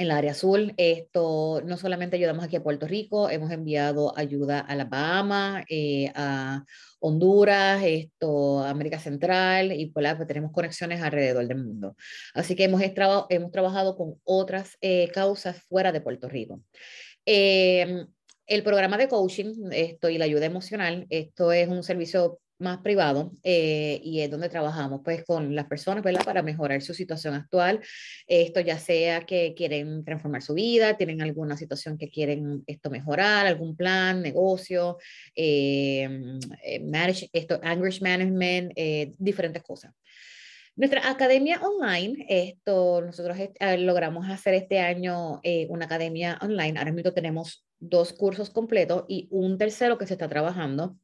en 0.00 0.08
la 0.08 0.16
área 0.16 0.30
azul, 0.30 0.74
esto 0.76 1.60
no 1.64 1.76
solamente 1.76 2.16
ayudamos 2.16 2.44
aquí 2.44 2.54
a 2.54 2.62
Puerto 2.62 2.86
Rico, 2.86 3.30
hemos 3.30 3.50
enviado 3.50 4.16
ayuda 4.16 4.60
a 4.60 4.76
las 4.76 4.88
Bahamas, 4.88 5.64
eh, 5.68 6.12
a 6.14 6.64
Honduras, 7.00 7.82
esto, 7.84 8.60
América 8.62 9.00
Central 9.00 9.72
y 9.72 9.86
pues, 9.86 10.14
pues, 10.14 10.28
tenemos 10.28 10.52
conexiones 10.52 11.02
alrededor 11.02 11.46
del 11.48 11.58
mundo. 11.58 11.96
Así 12.34 12.54
que 12.54 12.64
hemos, 12.64 12.80
hemos 13.28 13.50
trabajado 13.50 13.96
con 13.96 14.20
otras 14.24 14.76
eh, 14.80 15.08
causas 15.12 15.60
fuera 15.64 15.90
de 15.90 16.00
Puerto 16.00 16.28
Rico. 16.28 16.62
el 17.26 18.62
programa 18.64 18.96
de 18.98 19.08
coaching 19.08 19.70
esto, 19.72 20.08
y 20.08 20.18
la 20.18 20.24
ayuda 20.24 20.46
emocional, 20.46 21.06
esto 21.10 21.52
es 21.52 21.68
un 21.68 21.82
servicio 21.82 22.40
más 22.58 22.78
privado 22.78 23.32
eh, 23.42 24.00
y 24.02 24.20
es 24.20 24.30
donde 24.30 24.48
trabajamos 24.48 25.00
pues 25.04 25.24
con 25.24 25.54
las 25.54 25.66
personas 25.66 26.02
¿verdad? 26.02 26.24
para 26.24 26.42
mejorar 26.42 26.82
su 26.82 26.94
situación 26.94 27.34
actual. 27.34 27.80
Esto 28.26 28.60
ya 28.60 28.78
sea 28.78 29.24
que 29.24 29.54
quieren 29.54 30.04
transformar 30.04 30.42
su 30.42 30.54
vida, 30.54 30.96
tienen 30.96 31.22
alguna 31.22 31.56
situación 31.56 31.96
que 31.96 32.10
quieren 32.10 32.64
esto 32.66 32.90
mejorar, 32.90 33.46
algún 33.46 33.76
plan, 33.76 34.22
negocio, 34.22 34.98
eh, 35.34 36.38
eh, 36.64 37.28
esto, 37.32 37.60
anguish 37.62 38.02
management, 38.02 38.72
diferentes 39.18 39.62
cosas. 39.62 39.92
Nuestra 40.76 41.10
academia 41.10 41.60
online, 41.60 42.24
esto 42.28 43.02
nosotros 43.02 43.36
logramos 43.78 44.28
hacer 44.28 44.54
este 44.54 44.78
año 44.78 45.40
una 45.68 45.86
academia 45.86 46.38
online. 46.40 46.78
Ahora 46.78 46.92
mismo 46.92 47.12
tenemos 47.12 47.64
dos 47.80 48.12
cursos 48.12 48.50
completos 48.50 49.04
y 49.08 49.26
un 49.30 49.58
tercero 49.58 49.98
que 49.98 50.06
se 50.06 50.14
está 50.14 50.28
trabajando 50.28 50.96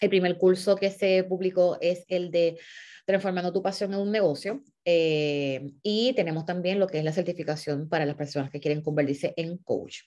el 0.00 0.08
primer 0.08 0.36
curso 0.38 0.76
que 0.76 0.90
se 0.90 1.24
publicó 1.24 1.78
es 1.80 2.04
el 2.08 2.30
de 2.30 2.58
Transformando 3.06 3.52
tu 3.52 3.62
pasión 3.62 3.94
en 3.94 4.00
un 4.00 4.10
negocio. 4.10 4.64
Eh, 4.84 5.70
y 5.80 6.12
tenemos 6.14 6.44
también 6.44 6.80
lo 6.80 6.88
que 6.88 6.98
es 6.98 7.04
la 7.04 7.12
certificación 7.12 7.88
para 7.88 8.04
las 8.04 8.16
personas 8.16 8.50
que 8.50 8.58
quieren 8.58 8.82
convertirse 8.82 9.32
en 9.36 9.58
coach. 9.58 10.00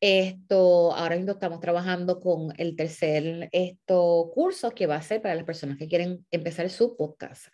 Esto, 0.00 0.92
ahora 0.92 1.14
mismo 1.14 1.30
estamos 1.30 1.60
trabajando 1.60 2.18
con 2.18 2.52
el 2.58 2.74
tercer 2.74 3.48
esto, 3.52 4.32
curso 4.34 4.72
que 4.72 4.88
va 4.88 4.96
a 4.96 5.02
ser 5.02 5.22
para 5.22 5.36
las 5.36 5.44
personas 5.44 5.78
que 5.78 5.86
quieren 5.86 6.26
empezar 6.32 6.68
su 6.68 6.96
podcast. 6.96 7.46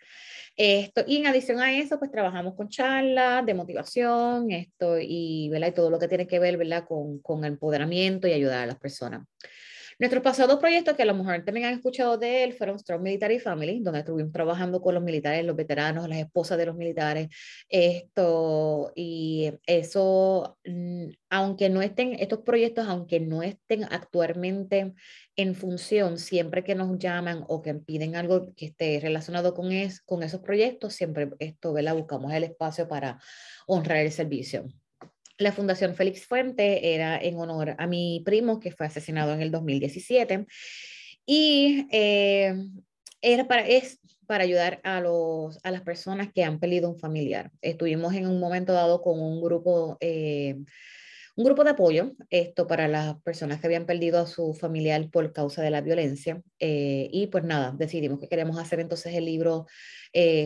Esto, 0.56 1.04
y 1.06 1.18
en 1.18 1.26
adición 1.26 1.60
a 1.60 1.78
eso, 1.78 1.98
pues 1.98 2.10
trabajamos 2.10 2.54
con 2.54 2.70
charlas 2.70 3.44
de 3.44 3.52
motivación 3.52 4.50
esto, 4.50 4.98
y, 4.98 5.50
y 5.54 5.72
todo 5.72 5.90
lo 5.90 5.98
que 5.98 6.08
tiene 6.08 6.26
que 6.26 6.38
ver 6.38 6.56
¿verdad? 6.56 6.86
Con, 6.88 7.18
con 7.18 7.44
empoderamiento 7.44 8.26
y 8.26 8.32
ayudar 8.32 8.60
a 8.60 8.66
las 8.66 8.78
personas. 8.78 9.26
Nuestros 9.98 10.22
pasados 10.22 10.60
proyectos, 10.60 10.94
que 10.94 11.02
a 11.02 11.06
lo 11.06 11.14
mejor 11.14 11.44
también 11.44 11.66
han 11.66 11.74
escuchado 11.74 12.16
de 12.18 12.44
él, 12.44 12.52
fueron 12.52 12.78
Strong 12.78 13.02
Military 13.02 13.40
Family, 13.40 13.80
donde 13.80 13.98
estuvimos 13.98 14.32
trabajando 14.32 14.80
con 14.80 14.94
los 14.94 15.02
militares, 15.02 15.44
los 15.44 15.56
veteranos, 15.56 16.08
las 16.08 16.18
esposas 16.18 16.56
de 16.56 16.66
los 16.66 16.76
militares. 16.76 17.28
Esto, 17.68 18.92
y 18.94 19.52
eso, 19.66 20.56
mm, 20.64 21.06
aunque 21.30 21.68
no 21.68 21.82
estén, 21.82 22.14
estos 22.14 22.40
proyectos, 22.42 22.86
aunque 22.86 23.18
no 23.18 23.42
estén 23.42 23.84
actualmente 23.90 24.94
en 25.34 25.54
función, 25.56 26.18
siempre 26.18 26.62
que 26.62 26.76
nos 26.76 26.96
llaman 26.98 27.44
o 27.48 27.60
que 27.60 27.74
piden 27.74 28.14
algo 28.14 28.54
que 28.54 28.66
esté 28.66 29.00
relacionado 29.00 29.52
con, 29.52 29.72
es, 29.72 30.00
con 30.00 30.22
esos 30.22 30.40
proyectos, 30.42 30.94
siempre 30.94 31.30
esto, 31.40 31.72
¿verdad? 31.72 31.96
buscamos 31.96 32.32
el 32.32 32.44
espacio 32.44 32.86
para 32.86 33.18
honrar 33.66 33.98
el 33.98 34.12
servicio. 34.12 34.68
La 35.38 35.52
Fundación 35.52 35.94
Félix 35.94 36.26
Fuente 36.26 36.94
era 36.94 37.16
en 37.16 37.38
honor 37.38 37.76
a 37.78 37.86
mi 37.86 38.22
primo 38.24 38.58
que 38.58 38.72
fue 38.72 38.86
asesinado 38.86 39.32
en 39.32 39.40
el 39.40 39.52
2017 39.52 40.46
y 41.24 41.86
eh, 41.92 42.54
era 43.20 43.46
para, 43.46 43.64
es 43.66 44.00
para 44.26 44.42
ayudar 44.42 44.80
a, 44.82 45.00
los, 45.00 45.60
a 45.62 45.70
las 45.70 45.82
personas 45.82 46.32
que 46.34 46.42
han 46.42 46.58
perdido 46.58 46.90
un 46.90 46.98
familiar. 46.98 47.52
Estuvimos 47.62 48.14
en 48.14 48.26
un 48.26 48.40
momento 48.40 48.72
dado 48.72 49.00
con 49.00 49.20
un 49.20 49.40
grupo, 49.40 49.96
eh, 50.00 50.56
un 51.36 51.44
grupo 51.44 51.62
de 51.62 51.70
apoyo 51.70 52.16
esto 52.30 52.66
para 52.66 52.88
las 52.88 53.22
personas 53.22 53.60
que 53.60 53.68
habían 53.68 53.86
perdido 53.86 54.18
a 54.18 54.26
su 54.26 54.54
familiar 54.54 55.08
por 55.08 55.32
causa 55.32 55.62
de 55.62 55.70
la 55.70 55.82
violencia. 55.82 56.42
Eh, 56.58 57.08
y 57.12 57.28
pues 57.28 57.44
nada, 57.44 57.72
decidimos 57.78 58.18
que 58.18 58.28
queremos 58.28 58.58
hacer 58.58 58.80
entonces 58.80 59.14
el 59.14 59.24
libro 59.24 59.66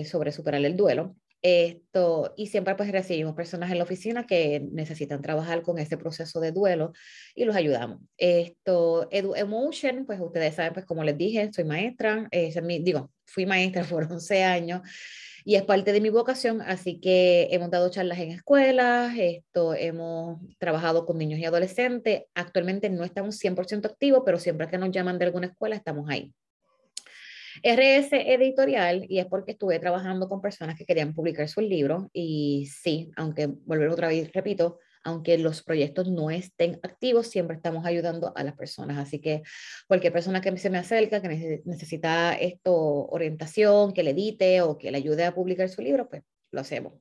sobre 0.05 0.33
superar 0.33 0.63
el 0.63 0.77
duelo. 0.77 1.17
Esto, 1.43 2.33
y 2.37 2.47
siempre 2.47 2.77
pues 2.77 2.93
recibimos 2.93 3.35
personas 3.35 3.73
en 3.73 3.79
la 3.79 3.85
oficina 3.85 4.27
que 4.27 4.61
necesitan 4.71 5.21
trabajar 5.21 5.63
con 5.63 5.79
ese 5.79 5.97
proceso 5.97 6.39
de 6.39 6.53
duelo 6.53 6.93
y 7.35 7.45
los 7.45 7.57
ayudamos. 7.57 7.99
Esto, 8.17 9.09
Edu 9.11 9.35
Emotion, 9.35 10.07
pues 10.07 10.21
ustedes 10.21 10.55
saben, 10.55 10.73
pues 10.73 10.87
como 10.87 11.03
les 11.03 11.19
dije, 11.19 11.51
soy 11.53 11.65
maestra, 11.65 12.29
digo, 12.81 13.11
fui 13.27 13.45
maestra 13.45 13.83
por 13.91 14.05
11 14.05 14.45
años 14.45 14.83
y 15.45 15.57
es 15.57 15.63
parte 15.63 15.93
de 15.93 16.01
mi 16.01 16.11
vocación, 16.11 16.61
así 16.63 17.01
que 17.01 17.49
hemos 17.51 17.71
dado 17.71 17.91
charlas 17.91 18.21
en 18.21 18.31
escuelas, 18.31 19.13
esto, 19.19 19.75
hemos 19.75 20.41
trabajado 20.59 21.05
con 21.05 21.19
niños 21.19 21.41
y 21.41 21.45
adolescentes, 21.45 22.23
actualmente 22.35 22.89
no 22.89 23.03
estamos 23.03 23.37
100% 23.43 23.87
activos, 23.87 24.23
pero 24.25 24.39
siempre 24.39 24.69
que 24.69 24.79
nos 24.79 24.93
llaman 24.93 25.19
de 25.19 25.25
alguna 25.25 25.49
escuela 25.49 25.75
estamos 25.75 26.09
ahí. 26.09 26.33
RS 27.63 28.13
Editorial, 28.13 29.07
y 29.09 29.19
es 29.19 29.27
porque 29.27 29.53
estuve 29.53 29.79
trabajando 29.79 30.29
con 30.29 30.41
personas 30.41 30.77
que 30.77 30.85
querían 30.85 31.15
publicar 31.15 31.49
sus 31.49 31.65
libros, 31.65 32.07
y 32.13 32.69
sí, 32.73 33.11
aunque 33.17 33.47
volver 33.47 33.89
otra 33.89 34.09
vez, 34.09 34.33
repito, 34.33 34.79
aunque 35.05 35.37
los 35.39 35.63
proyectos 35.63 36.09
no 36.09 36.31
estén 36.31 36.79
activos, 36.83 37.27
siempre 37.27 37.57
estamos 37.57 37.85
ayudando 37.87 38.33
a 38.37 38.45
las 38.45 38.55
personas. 38.55 38.99
Así 38.99 39.21
que 39.21 39.43
cualquier 39.89 40.13
persona 40.13 40.41
que 40.41 40.57
se 40.59 40.71
me 40.71 40.79
acerca, 40.79 41.21
que 41.21 41.63
necesita 41.65 42.35
esto, 42.35 42.75
orientación, 43.09 43.93
que 43.93 44.03
le 44.03 44.11
edite 44.11 44.63
o 44.63 44.79
que 44.79 44.91
le 44.91 44.99
ayude 44.99 45.25
a 45.25 45.35
publicar 45.35 45.69
su 45.69 45.83
libro, 45.83 46.09
pues 46.09 46.23
lo 46.53 46.61
hacemos. 46.61 46.95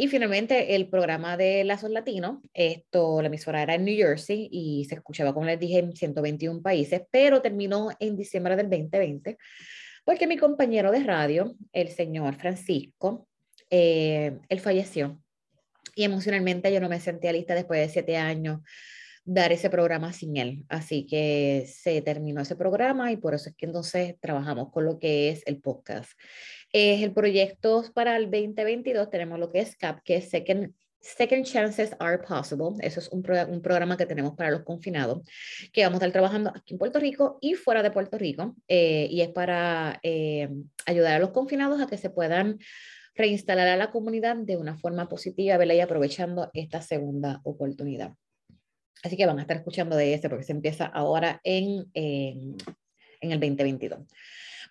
Y 0.00 0.06
finalmente 0.06 0.76
el 0.76 0.88
programa 0.88 1.36
de 1.36 1.64
Lazos 1.64 1.90
Latinos, 1.90 2.38
esto, 2.54 3.20
la 3.20 3.26
emisora 3.26 3.64
era 3.64 3.74
en 3.74 3.84
New 3.84 3.96
Jersey 3.96 4.48
y 4.48 4.84
se 4.84 4.94
escuchaba, 4.94 5.34
como 5.34 5.46
les 5.46 5.58
dije, 5.58 5.80
en 5.80 5.92
121 5.92 6.62
países, 6.62 7.02
pero 7.10 7.42
terminó 7.42 7.88
en 7.98 8.16
diciembre 8.16 8.54
del 8.54 8.70
2020 8.70 9.36
porque 10.04 10.28
mi 10.28 10.36
compañero 10.36 10.92
de 10.92 11.02
radio, 11.02 11.56
el 11.72 11.88
señor 11.88 12.36
Francisco, 12.36 13.26
eh, 13.70 14.38
él 14.48 14.60
falleció. 14.60 15.20
Y 15.96 16.04
emocionalmente 16.04 16.72
yo 16.72 16.80
no 16.80 16.88
me 16.88 17.00
sentía 17.00 17.32
lista 17.32 17.56
después 17.56 17.80
de 17.80 17.92
siete 17.92 18.16
años 18.16 18.60
dar 19.28 19.52
ese 19.52 19.68
programa 19.68 20.12
sin 20.14 20.38
él. 20.38 20.64
Así 20.68 21.06
que 21.06 21.66
se 21.68 22.00
terminó 22.00 22.40
ese 22.40 22.56
programa 22.56 23.12
y 23.12 23.18
por 23.18 23.34
eso 23.34 23.50
es 23.50 23.56
que 23.56 23.66
entonces 23.66 24.16
trabajamos 24.20 24.70
con 24.72 24.86
lo 24.86 24.98
que 24.98 25.28
es 25.28 25.42
el 25.46 25.60
podcast. 25.60 26.12
Es 26.72 27.02
el 27.02 27.12
proyecto 27.12 27.84
para 27.94 28.16
el 28.16 28.30
2022, 28.30 29.10
tenemos 29.10 29.38
lo 29.38 29.52
que 29.52 29.60
es 29.60 29.76
CAP, 29.76 30.02
que 30.02 30.16
es 30.16 30.30
Second 30.30 30.72
Second 31.00 31.44
Chances 31.44 31.94
Are 32.00 32.18
Possible. 32.18 32.76
Eso 32.80 33.00
es 33.00 33.08
un, 33.10 33.24
un, 33.48 33.62
programa 33.62 33.96
que 33.96 34.06
tenemos 34.06 34.34
para 34.34 34.50
los 34.50 34.62
confinados, 34.62 35.22
que 35.72 35.84
vamos 35.84 36.00
a 36.00 36.06
estar 36.06 36.12
trabajando 36.12 36.50
aquí 36.50 36.74
en 36.74 36.78
Puerto 36.78 36.98
Rico 36.98 37.38
y 37.40 37.54
fuera 37.54 37.82
de 37.82 37.92
Puerto 37.92 38.18
Rico. 38.18 38.56
Eh, 38.66 39.06
y 39.10 39.20
es 39.20 39.28
para 39.28 40.00
eh, 40.02 40.48
ayudar 40.86 41.14
a 41.14 41.18
los 41.20 41.30
confinados 41.30 41.80
a 41.80 41.86
que 41.86 41.98
se 41.98 42.10
puedan 42.10 42.58
reinstalar 43.14 43.68
a 43.68 43.76
la 43.76 43.92
comunidad 43.92 44.36
de 44.36 44.56
una 44.56 44.76
forma 44.76 45.08
positiva, 45.08 45.56
¿verdad? 45.56 45.74
Y 45.74 45.80
aprovechando 45.80 46.50
esta 46.52 46.82
segunda 46.82 47.40
oportunidad. 47.44 48.14
Así 49.02 49.16
que 49.16 49.26
van 49.26 49.38
a 49.38 49.42
estar 49.42 49.56
escuchando 49.56 49.96
de 49.96 50.14
ese 50.14 50.28
porque 50.28 50.44
se 50.44 50.52
empieza 50.52 50.86
ahora 50.86 51.40
en, 51.44 51.86
en, 51.94 52.56
el 53.20 53.40
2022. 53.40 54.00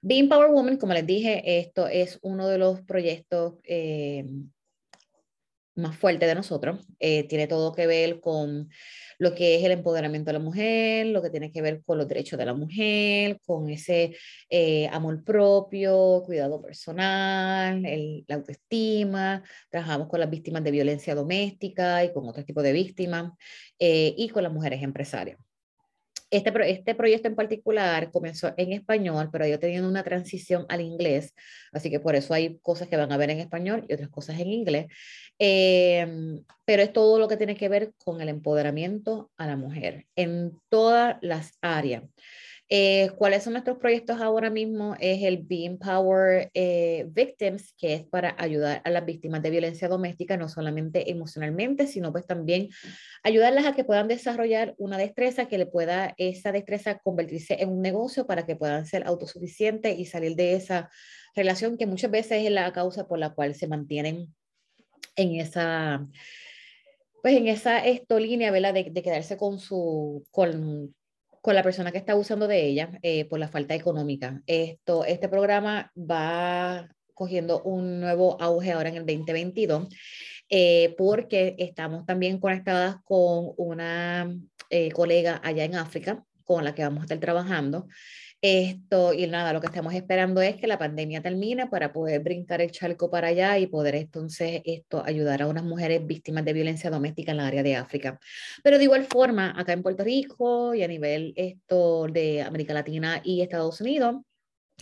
Being 0.02 0.30
Power 0.30 0.52
Woman, 0.52 0.78
como 0.78 0.94
les 0.94 1.06
dije, 1.06 1.60
esto 1.60 1.88
es 1.88 2.20
uno 2.22 2.48
de 2.48 2.58
los 2.58 2.82
proyectos 2.82 3.56
eh, 3.64 4.26
más 5.78 5.98
fuerte 5.98 6.26
de 6.26 6.36
nosotros. 6.36 6.86
Eh, 7.00 7.28
tiene 7.28 7.48
todo 7.48 7.74
que 7.74 7.88
ver 7.88 8.20
con 8.20 8.70
lo 9.20 9.34
que 9.34 9.56
es 9.56 9.64
el 9.64 9.72
empoderamiento 9.72 10.30
de 10.30 10.34
la 10.34 10.44
mujer, 10.44 11.08
lo 11.08 11.22
que 11.22 11.30
tiene 11.30 11.52
que 11.52 11.62
ver 11.62 11.84
con 11.84 11.98
los 11.98 12.08
derechos 12.08 12.38
de 12.38 12.46
la 12.46 12.54
mujer, 12.54 13.40
con 13.46 13.70
ese 13.70 14.16
eh, 14.50 14.88
amor 14.90 15.24
propio, 15.24 16.24
cuidado 16.26 16.62
personal, 16.62 17.82
la 18.28 18.36
autoestima. 18.36 19.44
Trabajamos 19.70 20.08
con 20.08 20.20
las 20.20 20.30
víctimas 20.30 20.64
de 20.64 20.72
violencia 20.72 21.16
doméstica 21.16 22.04
y 22.04 22.14
con 22.14 22.28
otros 22.28 22.46
tipos 22.46 22.64
de 22.64 22.74
víctimas 22.74 23.32
eh, 23.80 24.14
y 24.18 24.30
con 24.30 24.44
las 24.44 24.54
mujeres 24.54 24.84
empresarias. 24.84 25.47
Este, 26.30 26.52
este 26.72 26.96
proyecto 26.96 27.28
en 27.30 27.36
particular 27.36 28.12
comenzó 28.12 28.54
en 28.58 28.74
español, 28.74 29.30
pero 29.32 29.48
yo 29.48 29.60
teniendo 29.60 29.88
una 29.88 30.04
transición 30.04 30.66
al 30.68 30.82
inglés, 30.82 31.34
así 31.72 31.90
que 31.90 32.02
por 32.02 32.16
eso 32.16 32.34
hay 32.34 32.60
cosas 32.62 32.90
que 32.90 32.98
van 32.98 33.12
a 33.12 33.18
ver 33.18 33.30
en 33.30 33.40
español 33.40 33.86
y 33.88 33.94
otras 33.94 34.10
cosas 34.10 34.40
en 34.40 34.48
inglés. 34.48 34.88
Em, 35.40 36.44
pero 36.66 36.84
es 36.84 36.92
todo 36.92 37.20
lo 37.20 37.28
que 37.28 37.38
tiene 37.38 37.56
que 37.56 37.70
ver 37.70 37.94
con 38.04 38.22
el 38.22 38.30
empoderamiento 38.30 39.32
a 39.38 39.48
la 39.48 39.56
mujer 39.56 40.06
en 40.16 40.52
todas 40.70 41.18
las 41.22 41.54
áreas. 41.62 42.04
Eh, 42.70 43.12
¿Cuáles 43.18 43.44
son 43.44 43.54
nuestros 43.54 43.78
proyectos 43.78 44.20
ahora 44.20 44.50
mismo? 44.50 44.96
Es 45.00 45.24
el 45.24 45.38
Being 45.38 45.78
Power 45.78 46.52
eh, 46.54 47.06
Victims, 47.08 47.74
que 47.78 47.94
es 47.94 48.06
para 48.06 48.36
ayudar 48.38 48.82
a 48.84 48.90
las 48.90 49.06
víctimas 49.06 49.42
de 49.42 49.52
violencia 49.52 49.88
doméstica, 49.88 50.36
no 50.36 50.50
solamente 50.50 51.10
emocionalmente, 51.10 51.88
sino 51.88 52.12
pues 52.12 52.26
también 52.26 52.68
ayudarlas 53.24 53.66
a 53.66 53.74
que 53.74 53.86
puedan 53.86 54.10
desarrollar 54.10 54.76
una 54.78 54.98
destreza 54.98 55.48
que 55.48 55.58
le 55.58 55.66
pueda 55.66 56.14
esa 56.18 56.52
destreza 56.52 57.00
convertirse 57.00 57.62
en 57.62 57.70
un 57.70 57.82
negocio 57.82 58.28
para 58.28 58.46
que 58.46 58.58
puedan 58.58 58.86
ser 58.86 59.08
autosuficientes 59.08 59.98
y 59.98 60.06
salir 60.06 60.36
de 60.36 60.56
esa 60.56 60.90
relación 61.36 61.78
que 61.78 61.86
muchas 61.86 62.12
veces 62.12 62.44
es 62.44 62.52
la 62.52 62.74
causa 62.74 63.08
por 63.08 63.18
la 63.18 63.34
cual 63.34 63.56
se 63.56 63.68
mantienen 63.68 64.36
en 65.16 65.36
esa 65.36 66.06
pues 67.22 67.36
en 67.36 67.48
esa 67.48 67.80
esto 67.80 68.20
línea, 68.20 68.52
¿verdad? 68.52 68.74
De, 68.74 68.90
de, 68.92 69.02
quedarse 69.02 69.38
con 69.38 69.60
su, 69.60 70.24
con, 70.32 70.94
con 71.42 71.56
la 71.56 71.64
persona 71.64 71.92
que 71.92 71.98
está 71.98 72.16
usando 72.16 72.48
de 72.48 72.66
ella 72.66 72.92
eh, 73.02 73.26
por 73.26 73.40
la 73.40 73.48
falta 73.48 73.76
económica. 73.76 74.42
Esto, 74.48 75.06
este 75.06 75.30
programa 75.30 75.92
va 75.98 76.90
cogiendo 77.14 77.62
un 77.64 78.00
nuevo 78.00 78.40
auge 78.42 78.72
ahora 78.72 78.90
en 78.90 78.96
el 78.98 79.06
2022 79.06 79.88
eh, 80.50 80.96
porque 80.98 81.56
estamos 81.58 82.06
también 82.06 82.40
conectadas 82.40 82.98
con 83.04 83.54
una 83.58 84.34
eh, 84.70 84.92
colega 84.92 85.42
allá 85.44 85.66
en 85.66 85.76
África 85.76 86.24
con 86.48 86.64
la 86.64 86.74
que 86.74 86.84
vamos 86.84 87.02
a 87.02 87.04
estar 87.04 87.20
trabajando. 87.20 87.88
Esto, 88.40 89.14
y 89.14 89.26
nada, 89.26 89.52
lo 89.52 89.60
que 89.60 89.66
estamos 89.68 89.96
esperando 89.96 90.42
es 90.42 90.58
que 90.58 90.68
la 90.68 90.78
pandemia 90.78 91.22
termine 91.24 91.68
para 91.68 91.92
poder 91.92 92.22
brincar 92.22 92.62
el 92.62 92.70
charco 92.72 93.10
para 93.10 93.30
allá 93.30 93.58
y 93.58 93.66
poder 93.66 93.96
entonces 93.96 94.62
esto 94.64 95.04
ayudar 95.04 95.42
a 95.42 95.48
unas 95.48 95.64
mujeres 95.64 96.06
víctimas 96.06 96.46
de 96.46 96.54
violencia 96.54 96.92
doméstica 96.92 97.32
en 97.32 97.38
la 97.38 97.48
área 97.48 97.64
de 97.64 97.76
África. 97.76 98.20
Pero 98.64 98.78
de 98.78 98.84
igual 98.84 99.06
forma, 99.06 99.60
acá 99.60 99.74
en 99.74 99.82
Puerto 99.82 100.04
Rico 100.04 100.76
y 100.76 100.84
a 100.84 100.88
nivel 100.88 101.34
esto 101.36 102.06
de 102.08 102.44
América 102.44 102.76
Latina 102.76 103.22
y 103.24 103.42
Estados 103.42 103.82
Unidos, 103.82 104.18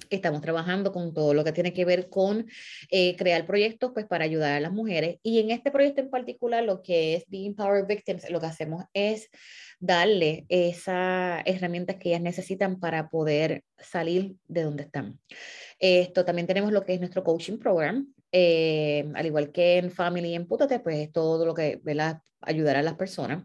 Estamos 0.09 0.41
trabajando 0.41 0.91
con 0.91 1.13
todo 1.13 1.33
lo 1.33 1.43
que 1.43 1.51
tiene 1.51 1.73
que 1.73 1.85
ver 1.85 2.09
con 2.09 2.47
eh, 2.91 3.15
crear 3.15 3.45
proyectos 3.45 3.91
pues, 3.93 4.05
para 4.05 4.25
ayudar 4.25 4.53
a 4.53 4.59
las 4.59 4.71
mujeres. 4.71 5.17
Y 5.23 5.39
en 5.39 5.51
este 5.51 5.71
proyecto 5.71 6.01
en 6.01 6.09
particular, 6.09 6.63
lo 6.63 6.81
que 6.81 7.15
es 7.15 7.23
Being 7.27 7.55
Power 7.55 7.85
Victims, 7.87 8.29
lo 8.29 8.39
que 8.39 8.45
hacemos 8.45 8.85
es 8.93 9.29
darle 9.79 10.45
esas 10.49 11.41
herramientas 11.45 11.95
que 11.97 12.09
ellas 12.09 12.21
necesitan 12.21 12.79
para 12.79 13.09
poder 13.09 13.63
salir 13.77 14.35
de 14.47 14.63
donde 14.63 14.83
están. 14.83 15.19
Esto 15.79 16.25
también 16.25 16.47
tenemos 16.47 16.71
lo 16.71 16.85
que 16.85 16.93
es 16.93 16.99
nuestro 16.99 17.23
coaching 17.23 17.57
program, 17.57 18.13
eh, 18.31 19.09
al 19.15 19.25
igual 19.25 19.51
que 19.51 19.77
en 19.77 19.91
Family 19.91 20.29
y 20.29 20.35
en 20.35 20.47
Pútate, 20.47 20.79
pues 20.79 20.97
es 20.97 21.11
todo 21.11 21.45
lo 21.45 21.53
que 21.53 21.79
¿verdad? 21.83 22.21
ayudar 22.41 22.75
a 22.75 22.83
las 22.83 22.95
personas. 22.95 23.43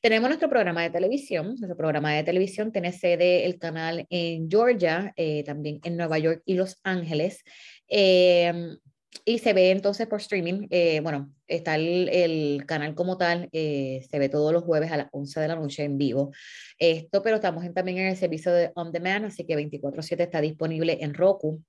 Tenemos 0.00 0.28
nuestro 0.28 0.48
programa 0.48 0.82
de 0.82 0.90
televisión. 0.90 1.56
Nuestro 1.58 1.76
programa 1.76 2.14
de 2.14 2.22
televisión 2.22 2.70
tiene 2.70 2.92
sede 2.92 3.46
el 3.46 3.58
canal 3.58 4.06
en 4.10 4.48
Georgia, 4.48 5.12
eh, 5.16 5.42
también 5.42 5.80
en 5.82 5.96
Nueva 5.96 6.18
York 6.18 6.42
y 6.44 6.54
Los 6.54 6.78
Ángeles. 6.84 7.42
Eh, 7.88 8.76
y 9.24 9.38
se 9.38 9.52
ve 9.52 9.72
entonces 9.72 10.06
por 10.06 10.20
streaming. 10.20 10.68
Eh, 10.70 11.00
bueno, 11.00 11.34
está 11.48 11.74
el, 11.74 12.08
el, 12.10 12.64
canal 12.66 12.94
como 12.94 13.18
tal, 13.18 13.48
se 13.50 14.08
ve 14.12 14.28
todos 14.28 14.52
los 14.52 14.62
jueves 14.62 14.92
a 14.92 14.98
las 14.98 15.08
11 15.10 15.40
de 15.40 15.48
la 15.48 15.56
noche 15.56 15.82
en 15.82 15.98
vivo. 15.98 16.30
Esto, 16.78 17.20
pero 17.20 17.36
estamos 17.36 17.64
también 17.74 17.98
en 17.98 18.06
el 18.06 18.16
servicio 18.16 18.52
de 18.52 18.70
On 18.76 18.92
Demand, 18.92 19.24
así 19.24 19.44
que 19.44 19.56
24/7 19.56 20.22
está 20.22 20.40
disponible 20.40 20.98
en 21.00 21.14
Roku. 21.14 21.60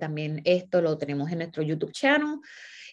también 0.00 0.42
esto 0.44 0.82
lo 0.82 0.98
tenemos 0.98 1.30
en 1.30 1.38
nuestro 1.38 1.62
YouTube 1.62 1.92
channel. 1.92 2.40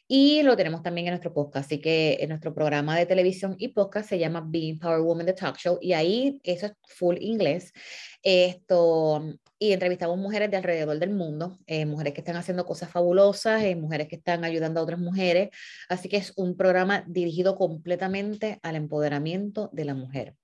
Y 0.07 0.43
lo 0.43 0.57
tenemos 0.57 0.83
también 0.83 1.07
en 1.07 1.12
nuestro 1.12 1.33
podcast, 1.33 1.65
así 1.65 1.79
que 1.79 2.17
en 2.19 2.29
nuestro 2.29 2.53
programa 2.53 2.98
de 2.98 3.05
televisión 3.05 3.55
y 3.57 3.69
podcast 3.69 4.10
se 4.10 4.19
llama 4.19 4.43
Being 4.45 4.77
Power 4.77 5.00
Woman 5.01 5.25
The 5.25 5.33
Talk 5.33 5.57
Show 5.57 5.79
y 5.81 5.93
ahí 5.93 6.41
eso 6.43 6.67
es 6.67 6.74
full 6.83 7.17
inglés. 7.19 7.72
Esto, 8.22 9.24
y 9.60 9.72
entrevistamos 9.74 10.17
mujeres 10.17 10.51
de 10.51 10.57
alrededor 10.57 11.00
del 11.00 11.12
mundo, 11.12 11.57
eh, 11.67 11.86
mujeres 11.86 12.13
que 12.13 12.22
están 12.22 12.36
haciendo 12.36 12.65
cosas 12.65 12.89
fabulosas, 12.89 13.63
eh, 13.63 13.75
mujeres 13.75 14.07
que 14.07 14.17
están 14.17 14.43
ayudando 14.43 14.79
a 14.79 14.83
otras 14.83 15.00
mujeres. 15.00 15.50
Así 15.89 16.10
que 16.10 16.17
es 16.17 16.33
un 16.36 16.57
programa 16.57 17.03
dirigido 17.07 17.55
completamente 17.55 18.60
al 18.62 18.75
empoderamiento 18.75 19.69
de 19.74 19.86
la 19.86 19.93
mujer. 19.93 20.36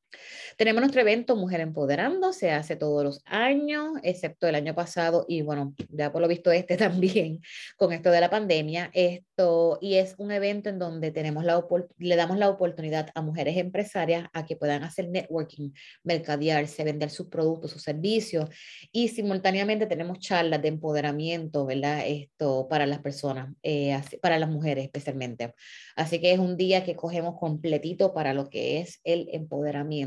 Tenemos 0.57 0.81
nuestro 0.81 0.99
evento 0.99 1.35
Mujer 1.35 1.61
Empoderando, 1.61 2.33
se 2.33 2.51
hace 2.51 2.75
todos 2.75 3.03
los 3.03 3.21
años, 3.25 3.93
excepto 4.03 4.47
el 4.47 4.55
año 4.55 4.75
pasado 4.75 5.25
y 5.27 5.41
bueno, 5.41 5.73
ya 5.89 6.11
por 6.11 6.21
lo 6.21 6.27
visto 6.27 6.51
este 6.51 6.75
también 6.77 7.39
con 7.77 7.93
esto 7.93 8.11
de 8.11 8.19
la 8.19 8.29
pandemia. 8.29 8.91
Esto 8.93 9.77
y 9.81 9.95
es 9.95 10.15
un 10.17 10.31
evento 10.31 10.69
en 10.69 10.79
donde 10.79 11.11
tenemos 11.11 11.45
la 11.45 11.63
le 11.97 12.15
damos 12.15 12.37
la 12.37 12.49
oportunidad 12.49 13.09
a 13.15 13.21
mujeres 13.21 13.57
empresarias 13.57 14.27
a 14.33 14.45
que 14.45 14.55
puedan 14.57 14.83
hacer 14.83 15.09
networking, 15.09 15.71
mercadearse, 16.03 16.83
vender 16.83 17.09
sus 17.09 17.27
productos, 17.27 17.71
sus 17.71 17.83
servicios 17.83 18.49
y 18.91 19.09
simultáneamente 19.09 19.85
tenemos 19.85 20.19
charlas 20.19 20.61
de 20.61 20.67
empoderamiento, 20.69 21.65
¿verdad? 21.65 22.03
Esto 22.05 22.67
para 22.69 22.85
las 22.85 22.99
personas, 22.99 23.53
eh, 23.63 23.99
para 24.21 24.39
las 24.39 24.49
mujeres 24.49 24.85
especialmente. 24.85 25.53
Así 25.95 26.19
que 26.19 26.33
es 26.33 26.39
un 26.39 26.57
día 26.57 26.83
que 26.83 26.95
cogemos 26.95 27.39
completito 27.39 28.13
para 28.13 28.33
lo 28.33 28.49
que 28.49 28.79
es 28.79 28.99
el 29.03 29.29
empoderamiento. 29.31 29.98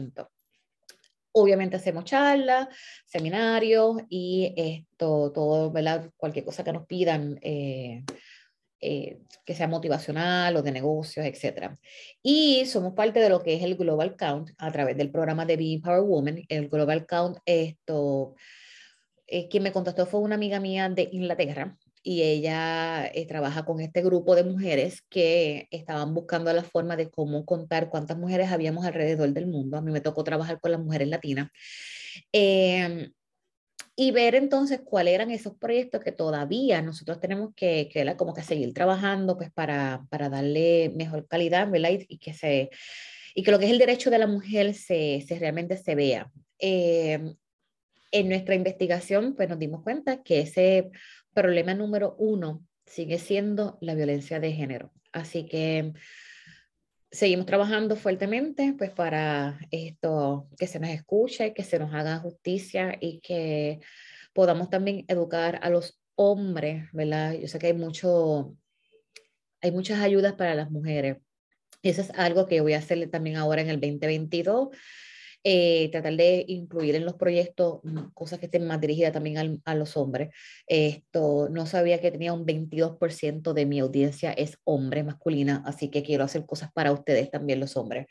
Obviamente 1.34 1.76
hacemos 1.76 2.04
charlas, 2.04 2.68
seminarios 3.06 4.02
y 4.08 4.52
esto, 4.56 5.32
todo, 5.32 5.70
¿verdad? 5.70 6.10
Cualquier 6.16 6.44
cosa 6.44 6.62
que 6.62 6.72
nos 6.72 6.86
pidan, 6.86 7.38
eh, 7.40 8.04
eh, 8.80 9.20
que 9.46 9.54
sea 9.54 9.66
motivacional 9.66 10.56
o 10.56 10.62
de 10.62 10.72
negocios, 10.72 11.24
etc. 11.24 11.70
Y 12.22 12.66
somos 12.66 12.92
parte 12.92 13.20
de 13.20 13.30
lo 13.30 13.42
que 13.42 13.54
es 13.54 13.62
el 13.62 13.76
Global 13.76 14.16
Count 14.16 14.50
a 14.58 14.70
través 14.70 14.96
del 14.96 15.10
programa 15.10 15.46
de 15.46 15.56
Being 15.56 15.80
Power 15.80 16.02
Woman. 16.02 16.42
El 16.48 16.68
Global 16.68 17.06
Count, 17.06 17.38
esto, 17.46 18.34
eh, 19.26 19.48
quien 19.48 19.62
me 19.62 19.72
contactó 19.72 20.04
fue 20.04 20.20
una 20.20 20.34
amiga 20.34 20.60
mía 20.60 20.88
de 20.90 21.08
Inglaterra 21.12 21.78
y 22.02 22.22
ella 22.22 23.06
eh, 23.06 23.26
trabaja 23.26 23.64
con 23.64 23.80
este 23.80 24.02
grupo 24.02 24.34
de 24.34 24.44
mujeres 24.44 25.02
que 25.08 25.68
estaban 25.70 26.14
buscando 26.14 26.52
la 26.52 26.64
forma 26.64 26.96
de 26.96 27.10
cómo 27.10 27.44
contar 27.46 27.90
cuántas 27.90 28.18
mujeres 28.18 28.50
habíamos 28.50 28.84
alrededor 28.84 29.32
del 29.32 29.46
mundo. 29.46 29.76
A 29.76 29.82
mí 29.82 29.92
me 29.92 30.00
tocó 30.00 30.24
trabajar 30.24 30.60
con 30.60 30.72
las 30.72 30.80
mujeres 30.80 31.08
latinas. 31.08 31.50
Em, 32.32 33.12
y 33.94 34.10
ver 34.10 34.34
entonces 34.34 34.80
cuáles 34.84 35.14
eran 35.14 35.30
esos 35.30 35.56
proyectos 35.56 36.02
que 36.02 36.12
todavía 36.12 36.82
nosotros 36.82 37.20
tenemos 37.20 37.54
que, 37.54 37.88
que 37.92 38.16
como 38.16 38.34
que 38.34 38.42
seguir 38.42 38.72
trabajando 38.74 39.36
pues 39.36 39.52
para, 39.52 40.04
para 40.10 40.28
darle 40.28 40.92
mejor 40.96 41.28
calidad, 41.28 41.70
¿verdad? 41.70 41.90
Y, 42.08 42.18
que 42.18 42.34
se 42.34 42.70
y 43.34 43.42
que 43.42 43.50
lo 43.50 43.58
que 43.58 43.66
es 43.66 43.70
el 43.70 43.78
derecho 43.78 44.10
de 44.10 44.18
la 44.18 44.26
mujer 44.26 44.74
se, 44.74 45.24
se 45.26 45.38
realmente 45.38 45.76
se 45.76 45.94
vea. 45.94 46.30
Em, 46.58 47.36
en 48.12 48.28
nuestra 48.28 48.54
investigación, 48.54 49.34
pues 49.34 49.48
nos 49.48 49.58
dimos 49.58 49.82
cuenta 49.82 50.22
que 50.22 50.40
ese 50.40 50.90
problema 51.34 51.74
número 51.74 52.14
uno 52.18 52.64
sigue 52.86 53.18
siendo 53.18 53.78
la 53.80 53.94
violencia 53.94 54.40
de 54.40 54.52
género. 54.52 54.92
Así 55.12 55.46
que 55.46 55.92
seguimos 57.10 57.46
trabajando 57.46 57.96
fuertemente 57.96 58.74
pues 58.76 58.90
para 58.90 59.58
esto, 59.70 60.48
que 60.58 60.66
se 60.66 60.80
nos 60.80 60.90
escuche, 60.90 61.52
que 61.54 61.62
se 61.62 61.78
nos 61.78 61.92
haga 61.94 62.18
justicia 62.18 62.96
y 63.00 63.20
que 63.20 63.80
podamos 64.32 64.70
también 64.70 65.04
educar 65.08 65.60
a 65.62 65.70
los 65.70 66.00
hombres, 66.14 66.90
¿verdad? 66.92 67.34
Yo 67.34 67.48
sé 67.48 67.58
que 67.58 67.68
hay 67.68 67.74
mucho, 67.74 68.56
hay 69.60 69.70
muchas 69.72 70.00
ayudas 70.00 70.34
para 70.34 70.54
las 70.54 70.70
mujeres. 70.70 71.18
Eso 71.82 72.00
es 72.00 72.10
algo 72.10 72.46
que 72.46 72.60
voy 72.60 72.74
a 72.74 72.78
hacer 72.78 73.10
también 73.10 73.36
ahora 73.36 73.60
en 73.60 73.68
el 73.68 73.80
2022 73.80 74.68
eh, 75.44 75.88
tratar 75.90 76.14
de 76.14 76.44
incluir 76.46 76.94
en 76.94 77.04
los 77.04 77.14
proyectos 77.14 77.80
mm, 77.82 78.10
cosas 78.14 78.38
que 78.38 78.46
estén 78.46 78.64
más 78.64 78.80
dirigidas 78.80 79.12
también 79.12 79.60
a 79.64 79.74
los 79.74 79.96
hombres. 79.96 80.30
Esto, 80.68 81.48
no 81.50 81.66
sabía 81.66 82.00
que 82.00 82.12
tenía 82.12 82.32
un 82.32 82.46
22% 82.46 83.52
de 83.52 83.66
mi 83.66 83.80
audiencia 83.80 84.32
es 84.32 84.58
hombre 84.64 85.02
masculina, 85.02 85.62
así 85.66 85.88
que 85.88 86.04
quiero 86.04 86.22
hacer 86.22 86.46
cosas 86.46 86.70
para 86.72 86.92
ustedes 86.92 87.30
también 87.30 87.58
los 87.58 87.76
hombres. 87.76 88.06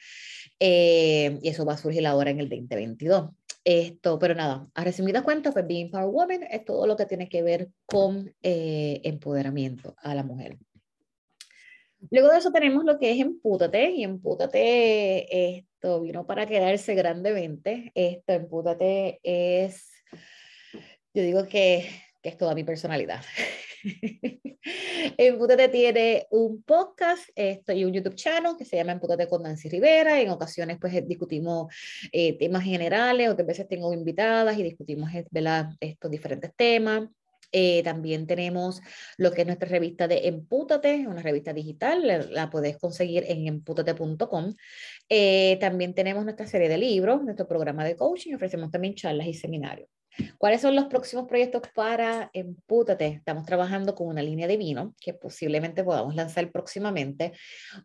Eh, 0.60 1.40
y 1.42 1.50
eso 1.50 1.66
va 1.66 1.74
a 1.74 1.78
surgir 1.78 2.06
ahora 2.06 2.32
en 2.32 2.42
el 2.42 2.50
2022. 2.50 3.30
Esto, 3.64 4.20
pero 4.20 4.36
nada, 4.36 4.68
a 4.74 4.84
resumidas 4.84 5.24
cuentas, 5.24 5.54
pues 5.54 5.66
Being 5.66 5.92
Power 5.92 6.08
Woman 6.08 6.44
es 6.50 6.66
todo 6.66 6.86
lo 6.86 6.98
que 6.98 7.06
tiene 7.06 7.30
que 7.30 7.44
ver 7.44 7.70
con 7.86 8.34
eh, 8.44 9.00
empoderamiento 9.04 9.96
a 10.00 10.16
la 10.16 10.24
mujer. 10.24 10.58
Luego 12.10 12.30
de 12.30 12.40
eso 12.40 12.52
tenemos 12.52 12.84
lo 12.84 12.98
que 12.98 13.12
es 13.12 13.20
Empútate, 13.20 13.92
y 13.92 14.04
Empútate 14.04 15.66
esto 15.82 16.00
vino 16.00 16.28
para 16.28 16.46
quedarse 16.46 16.94
grandemente. 16.94 17.92
Esto, 17.96 18.34
Empútate 18.34 19.20
es, 19.24 19.90
yo 21.12 21.24
digo 21.24 21.48
que, 21.48 21.90
que 22.22 22.30
es 22.30 22.38
toda 22.38 22.54
mi 22.54 22.64
personalidad. 22.64 23.24
Empútate 25.18 25.70
tiene 25.70 26.28
un 26.30 26.62
podcast 26.62 27.28
esto, 27.36 27.74
y 27.74 27.84
un 27.84 27.94
YouTube 27.94 28.14
channel 28.14 28.56
que 28.56 28.64
se 28.66 28.76
llama 28.76 28.92
Empútate 28.92 29.28
con 29.28 29.42
Nancy 29.42 29.70
Rivera. 29.70 30.22
En 30.22 30.30
ocasiones 30.30 30.78
pues 30.80 30.94
discutimos 31.08 31.74
eh, 32.12 32.38
temas 32.38 32.64
generales, 32.64 33.30
otras 33.30 33.48
veces 33.48 33.68
tengo 33.68 33.92
invitadas 33.92 34.56
y 34.60 34.62
discutimos 34.62 35.10
estos 35.16 36.12
diferentes 36.12 36.52
temas. 36.56 37.10
Eh, 37.52 37.82
también 37.84 38.28
tenemos 38.28 38.82
lo 39.18 39.32
que 39.32 39.42
es 39.42 39.48
nuestra 39.48 39.68
revista 39.68 40.08
de 40.08 40.28
Empútate, 40.28 41.06
una 41.08 41.22
revista 41.22 41.54
digital, 41.54 42.30
la, 42.32 42.50
puedes 42.50 42.78
conseguir 42.78 43.26
en 43.28 43.48
empútate.com. 43.48 44.56
Eh, 45.10 45.58
también 45.60 45.94
tenemos 45.94 46.24
nuestra 46.24 46.48
serie 46.48 46.70
de 46.70 46.78
libros, 46.78 47.24
nuestro 47.24 47.48
programa 47.48 47.84
de 47.84 47.96
coaching, 47.96 48.36
ofrecemos 48.36 48.72
también 48.72 48.96
charlas 48.96 49.28
y 49.28 49.34
seminarios. 49.34 49.90
¿Cuáles 50.38 50.62
son 50.62 50.76
los 50.76 50.86
próximos 50.86 51.28
proyectos 51.28 51.62
para 51.74 52.30
Empútate? 52.34 53.08
Estamos 53.08 53.46
trabajando 53.46 53.96
con 53.96 54.08
una 54.08 54.22
línea 54.22 54.48
de 54.48 54.58
vino 54.58 54.94
que 55.00 55.14
posiblemente 55.14 55.84
podamos 55.84 56.16
lanzar 56.16 56.52
próximamente, 56.52 57.34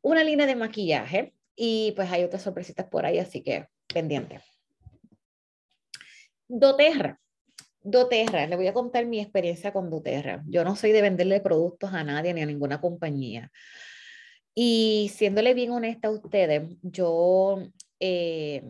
una 0.02 0.24
línea 0.24 0.46
de 0.46 0.56
maquillaje 0.56 1.34
y 1.54 1.92
pues 1.96 2.10
hay 2.10 2.24
otras 2.24 2.42
sorpresitas 2.42 2.86
por 2.86 3.06
ahí, 3.06 3.18
así 3.18 3.42
que 3.42 3.66
pendiente. 3.92 4.40
doTERRA 6.48 7.18
doTERRA, 7.86 8.46
le 8.48 8.56
voy 8.56 8.66
a 8.66 8.74
contar 8.74 9.06
mi 9.06 9.20
experiencia 9.20 9.72
con 9.72 9.90
doTERRA. 9.90 10.42
Yo 10.48 10.64
no 10.64 10.76
soy 10.76 10.92
de 10.92 11.02
venderle 11.02 11.40
productos 11.40 11.92
a 11.92 12.02
nadie 12.04 12.34
ni 12.34 12.42
a 12.42 12.46
ninguna 12.46 12.80
compañía. 12.80 13.50
Y 14.54 15.10
siéndole 15.14 15.54
bien 15.54 15.70
honesta 15.70 16.08
a 16.08 16.10
ustedes, 16.10 16.68
yo, 16.82 17.62
eh, 18.00 18.64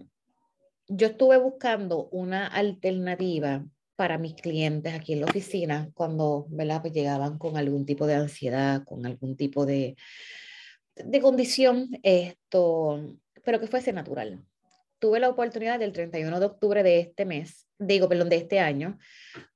yo 0.88 1.06
estuve 1.06 1.38
buscando 1.38 2.08
una 2.10 2.46
alternativa 2.46 3.64
para 3.96 4.18
mis 4.18 4.34
clientes 4.34 4.92
aquí 4.92 5.14
en 5.14 5.20
la 5.20 5.26
oficina 5.26 5.90
cuando 5.94 6.46
¿verdad? 6.50 6.82
Pues 6.82 6.92
llegaban 6.92 7.38
con 7.38 7.56
algún 7.56 7.86
tipo 7.86 8.06
de 8.06 8.14
ansiedad, 8.16 8.84
con 8.84 9.06
algún 9.06 9.36
tipo 9.36 9.64
de, 9.64 9.96
de 10.96 11.20
condición, 11.20 11.88
esto, 12.02 13.16
pero 13.42 13.60
que 13.60 13.66
fuese 13.66 13.92
natural 13.94 14.44
tuve 14.98 15.20
la 15.20 15.28
oportunidad 15.28 15.78
del 15.78 15.92
31 15.92 16.40
de 16.40 16.46
octubre 16.46 16.82
de 16.82 17.00
este 17.00 17.24
mes, 17.24 17.66
digo, 17.78 18.08
perdón, 18.08 18.28
de 18.28 18.36
este 18.36 18.60
año, 18.60 18.98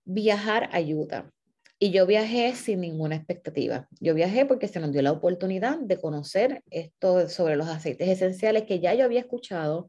viajar 0.04 0.68
a 0.72 0.80
Utah. 0.80 1.30
Y 1.78 1.92
yo 1.92 2.06
viajé 2.06 2.54
sin 2.54 2.82
ninguna 2.82 3.16
expectativa. 3.16 3.88
Yo 4.00 4.14
viajé 4.14 4.44
porque 4.44 4.68
se 4.68 4.80
nos 4.80 4.92
dio 4.92 5.00
la 5.00 5.12
oportunidad 5.12 5.78
de 5.78 5.98
conocer 5.98 6.62
esto 6.70 7.28
sobre 7.30 7.56
los 7.56 7.68
aceites 7.68 8.06
esenciales 8.06 8.64
que 8.64 8.80
ya 8.80 8.92
yo 8.92 9.06
había 9.06 9.20
escuchado 9.20 9.88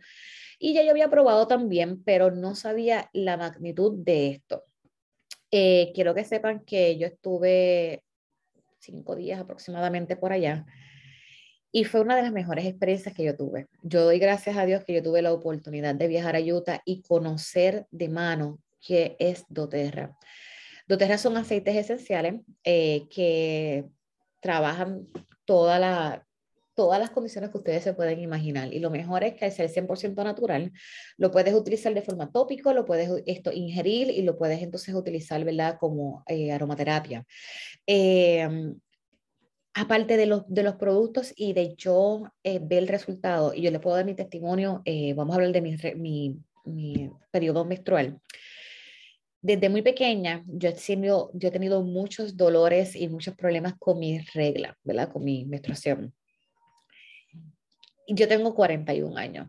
y 0.57 0.73
ya 0.73 0.83
yo 0.83 0.91
había 0.91 1.09
probado 1.09 1.47
también, 1.47 2.01
pero 2.03 2.31
no 2.31 2.55
sabía 2.55 3.09
la 3.11 3.35
magnitud 3.35 3.97
de 3.97 4.29
esto. 4.29 4.63
Eh, 5.51 5.91
quiero 5.93 6.15
que 6.15 6.23
sepan 6.23 6.63
que 6.63 6.97
yo 6.97 7.07
estuve 7.07 8.03
cinco 8.79 9.15
días 9.15 9.41
aproximadamente 9.41 10.15
por 10.15 10.31
allá 10.31 10.65
y 11.71 11.85
fue 11.85 12.01
una 12.01 12.15
de 12.15 12.23
las 12.23 12.31
mejores 12.31 12.65
experiencias 12.65 13.15
que 13.15 13.23
yo 13.23 13.35
tuve. 13.35 13.67
Yo 13.81 14.03
doy 14.03 14.19
gracias 14.19 14.57
a 14.57 14.65
Dios 14.65 14.83
que 14.83 14.93
yo 14.93 15.03
tuve 15.03 15.21
la 15.21 15.31
oportunidad 15.31 15.95
de 15.95 16.07
viajar 16.07 16.35
a 16.35 16.41
Utah 16.41 16.81
y 16.85 17.01
conocer 17.01 17.85
de 17.91 18.09
mano 18.09 18.59
qué 18.85 19.15
es 19.19 19.45
doTERRA. 19.47 20.17
doTERRA 20.87 21.17
son 21.17 21.37
aceites 21.37 21.75
esenciales 21.75 22.41
eh, 22.63 23.07
que 23.09 23.85
trabajan 24.41 25.07
toda 25.45 25.79
la, 25.79 26.25
todas 26.73 26.99
las 26.99 27.11
condiciones 27.11 27.51
que 27.51 27.59
ustedes 27.59 27.83
se 27.83 27.93
pueden 27.93 28.19
imaginar. 28.19 28.73
Y 28.73 28.79
lo 28.79 28.89
mejor 28.89 29.23
es 29.23 29.35
que 29.35 29.45
al 29.45 29.51
ser 29.51 29.69
100% 29.69 30.23
natural, 30.23 30.73
lo 31.17 31.31
puedes 31.31 31.53
utilizar 31.53 31.93
de 31.93 32.01
forma 32.01 32.31
tópico, 32.31 32.73
lo 32.73 32.85
puedes 32.85 33.09
esto, 33.27 33.51
ingerir 33.53 34.09
y 34.09 34.23
lo 34.23 34.37
puedes 34.37 34.61
entonces 34.61 34.93
utilizar 34.93 35.41
¿verdad? 35.45 35.77
como 35.79 36.23
eh, 36.27 36.51
aromaterapia. 36.51 37.25
Eh, 37.87 38.73
aparte 39.73 40.17
de 40.17 40.25
los, 40.25 40.43
de 40.47 40.63
los 40.63 40.75
productos 40.75 41.33
y 41.35 41.53
de 41.53 41.75
yo 41.75 42.31
eh, 42.43 42.59
ver 42.61 42.79
el 42.79 42.87
resultado, 42.87 43.53
y 43.53 43.61
yo 43.61 43.71
le 43.71 43.79
puedo 43.79 43.95
dar 43.95 44.05
mi 44.05 44.15
testimonio, 44.15 44.81
eh, 44.85 45.13
vamos 45.13 45.33
a 45.33 45.35
hablar 45.35 45.53
de 45.53 45.61
mi, 45.61 45.77
mi, 45.95 46.37
mi, 46.65 47.11
periodo 47.31 47.63
menstrual. 47.65 48.19
Desde 49.41 49.69
muy 49.69 49.81
pequeña, 49.81 50.43
yo 50.45 50.69
he, 50.69 50.73
tenido, 50.73 51.31
yo 51.33 51.47
he 51.47 51.51
tenido 51.51 51.81
muchos 51.81 52.37
dolores 52.37 52.95
y 52.95 53.07
muchos 53.07 53.35
problemas 53.35 53.73
con 53.79 53.97
mi 53.97 54.19
regla, 54.19 54.77
¿verdad? 54.83 55.11
Con 55.11 55.23
mi 55.23 55.45
menstruación. 55.45 56.13
Yo 58.07 58.27
tengo 58.27 58.53
41 58.53 59.17
años. 59.17 59.47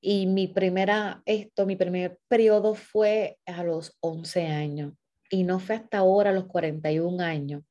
Y 0.00 0.26
mi 0.26 0.46
primera, 0.46 1.22
esto, 1.24 1.64
mi 1.64 1.76
primer 1.76 2.18
periodo 2.28 2.74
fue 2.74 3.38
a 3.46 3.64
los 3.64 3.96
11 4.00 4.46
años. 4.46 4.92
Y 5.30 5.42
no 5.42 5.58
fue 5.58 5.76
hasta 5.76 5.98
ahora, 5.98 6.30
a 6.30 6.34
los 6.34 6.44
41 6.44 7.24
años, 7.24 7.64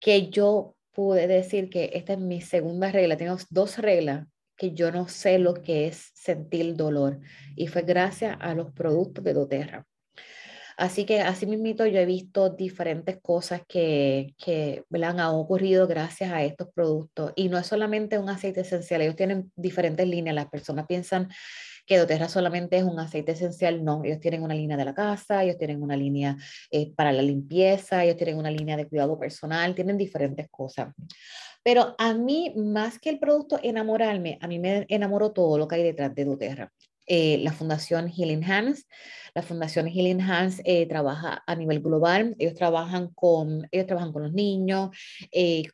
que 0.00 0.30
yo 0.30 0.75
pude 0.96 1.26
decir 1.26 1.68
que 1.68 1.90
esta 1.92 2.14
es 2.14 2.18
mi 2.18 2.40
segunda 2.40 2.90
regla. 2.90 3.18
Tengo 3.18 3.36
dos 3.50 3.76
reglas 3.76 4.26
que 4.56 4.72
yo 4.72 4.90
no 4.90 5.08
sé 5.08 5.38
lo 5.38 5.52
que 5.52 5.86
es 5.86 6.10
sentir 6.14 6.74
dolor 6.74 7.20
y 7.54 7.66
fue 7.66 7.82
gracias 7.82 8.34
a 8.40 8.54
los 8.54 8.72
productos 8.72 9.22
de 9.22 9.34
doTERRA. 9.34 9.86
Así 10.78 11.04
que 11.04 11.20
así 11.20 11.44
mismo 11.44 11.84
yo 11.84 11.98
he 11.98 12.06
visto 12.06 12.48
diferentes 12.48 13.18
cosas 13.20 13.60
que, 13.68 14.34
que 14.38 14.84
han 14.90 15.20
ocurrido 15.20 15.86
gracias 15.86 16.32
a 16.32 16.42
estos 16.44 16.68
productos. 16.74 17.32
Y 17.36 17.50
no 17.50 17.58
es 17.58 17.66
solamente 17.66 18.18
un 18.18 18.30
aceite 18.30 18.62
esencial, 18.62 19.02
ellos 19.02 19.16
tienen 19.16 19.52
diferentes 19.54 20.08
líneas. 20.08 20.34
Las 20.34 20.48
personas 20.48 20.86
piensan 20.86 21.28
que 21.86 21.98
doTERRA 21.98 22.28
solamente 22.28 22.76
es 22.76 22.84
un 22.84 22.98
aceite 22.98 23.32
esencial, 23.32 23.84
no, 23.84 24.02
ellos 24.04 24.20
tienen 24.20 24.42
una 24.42 24.54
línea 24.54 24.76
de 24.76 24.84
la 24.84 24.94
casa, 24.94 25.44
ellos 25.44 25.56
tienen 25.56 25.82
una 25.82 25.96
línea 25.96 26.36
eh, 26.70 26.92
para 26.94 27.12
la 27.12 27.22
limpieza, 27.22 28.04
ellos 28.04 28.16
tienen 28.16 28.38
una 28.38 28.50
línea 28.50 28.76
de 28.76 28.88
cuidado 28.88 29.18
personal, 29.18 29.74
tienen 29.74 29.96
diferentes 29.96 30.48
cosas. 30.50 30.92
Pero 31.62 31.94
a 31.98 32.12
mí, 32.14 32.52
más 32.56 32.98
que 32.98 33.10
el 33.10 33.18
producto 33.18 33.58
enamorarme, 33.62 34.38
a 34.40 34.48
mí 34.48 34.58
me 34.58 34.84
enamoró 34.88 35.32
todo 35.32 35.58
lo 35.58 35.68
que 35.68 35.76
hay 35.76 35.82
detrás 35.84 36.14
de 36.14 36.24
doTERRA. 36.24 36.72
Eh, 37.08 37.38
la 37.38 37.52
Fundación 37.52 38.08
Healing 38.08 38.44
Hands. 38.44 38.84
La 39.34 39.42
Fundación 39.42 39.86
Healing 39.86 40.20
Hands 40.20 40.60
eh, 40.64 40.86
trabaja 40.86 41.42
a 41.46 41.54
nivel 41.54 41.80
global. 41.80 42.34
Ellos 42.38 42.54
trabajan 42.54 43.10
con, 43.14 43.68
ellos 43.70 43.86
trabajan 43.86 44.12
con 44.12 44.22
los 44.22 44.32
niños, 44.32 44.90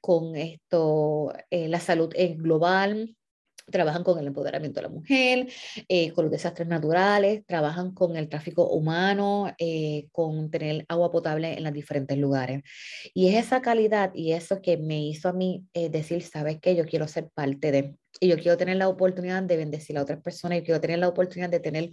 con 0.00 0.36
esto, 0.36 1.32
la 1.50 1.80
salud 1.80 2.12
global, 2.36 3.14
trabajan 3.72 4.04
con 4.04 4.18
el 4.20 4.28
empoderamiento 4.28 4.78
de 4.78 4.82
la 4.82 4.88
mujer, 4.88 5.48
eh, 5.88 6.12
con 6.12 6.26
los 6.26 6.30
desastres 6.30 6.68
naturales, 6.68 7.44
trabajan 7.46 7.92
con 7.92 8.16
el 8.16 8.28
tráfico 8.28 8.68
humano, 8.68 9.52
eh, 9.58 10.06
con 10.12 10.50
tener 10.50 10.84
agua 10.88 11.10
potable 11.10 11.54
en 11.54 11.64
los 11.64 11.72
diferentes 11.72 12.16
lugares. 12.16 12.62
Y 13.14 13.28
es 13.28 13.46
esa 13.46 13.60
calidad 13.62 14.12
y 14.14 14.32
eso 14.32 14.62
que 14.62 14.76
me 14.76 15.02
hizo 15.02 15.28
a 15.28 15.32
mí 15.32 15.64
eh, 15.74 15.88
decir, 15.88 16.22
sabes 16.22 16.60
que 16.60 16.76
yo 16.76 16.84
quiero 16.84 17.08
ser 17.08 17.28
parte 17.34 17.72
de, 17.72 17.96
y 18.20 18.28
yo 18.28 18.36
quiero 18.36 18.56
tener 18.56 18.76
la 18.76 18.88
oportunidad 18.88 19.42
de 19.42 19.56
bendecir 19.56 19.98
a 19.98 20.02
otras 20.02 20.22
personas, 20.22 20.58
y 20.58 20.62
quiero 20.62 20.80
tener 20.80 21.00
la 21.00 21.08
oportunidad 21.08 21.50
de 21.50 21.60
tener 21.60 21.90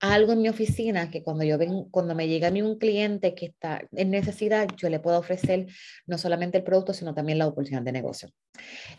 algo 0.00 0.32
en 0.32 0.42
mi 0.42 0.48
oficina 0.48 1.10
que 1.10 1.22
cuando 1.22 1.44
yo 1.44 1.58
ven, 1.58 1.84
cuando 1.90 2.14
me 2.14 2.26
llega 2.26 2.48
a 2.48 2.50
mí 2.50 2.62
un 2.62 2.78
cliente 2.78 3.34
que 3.34 3.46
está 3.46 3.82
en 3.92 4.10
necesidad, 4.10 4.66
yo 4.76 4.88
le 4.88 4.98
puedo 4.98 5.18
ofrecer 5.18 5.66
no 6.06 6.18
solamente 6.18 6.58
el 6.58 6.64
producto, 6.64 6.94
sino 6.94 7.14
también 7.14 7.38
la 7.38 7.46
oportunidad 7.46 7.82
de 7.82 7.92
negocio. 7.92 8.30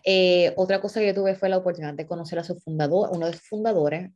Eh, 0.05 0.53
otra 0.55 0.79
cosa 0.79 0.99
que 0.99 1.07
yo 1.07 1.15
tuve 1.15 1.35
fue 1.35 1.49
la 1.49 1.57
oportunidad 1.57 1.95
de 1.95 2.05
conocer 2.05 2.39
a 2.39 2.43
su 2.43 2.55
fundador, 2.59 3.09
uno 3.11 3.25
de 3.25 3.33
sus 3.33 3.47
fundadores, 3.47 4.11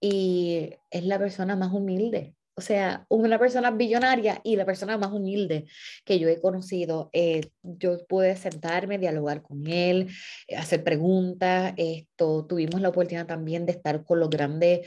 y 0.00 0.70
es 0.90 1.04
la 1.04 1.18
persona 1.18 1.54
más 1.54 1.72
humilde. 1.72 2.34
O 2.54 2.60
sea, 2.60 3.06
una 3.08 3.38
persona 3.38 3.70
billonaria 3.70 4.40
y 4.44 4.56
la 4.56 4.66
persona 4.66 4.98
más 4.98 5.10
humilde 5.10 5.66
que 6.04 6.18
yo 6.18 6.28
he 6.28 6.40
conocido. 6.40 7.08
Eh, 7.14 7.48
yo 7.62 8.04
pude 8.06 8.36
sentarme, 8.36 8.98
dialogar 8.98 9.42
con 9.42 9.66
él, 9.66 10.08
hacer 10.56 10.84
preguntas. 10.84 11.72
Esto, 11.78 12.44
tuvimos 12.46 12.80
la 12.82 12.90
oportunidad 12.90 13.26
también 13.26 13.64
de 13.64 13.72
estar 13.72 14.04
con 14.04 14.20
los 14.20 14.28
grandes 14.28 14.86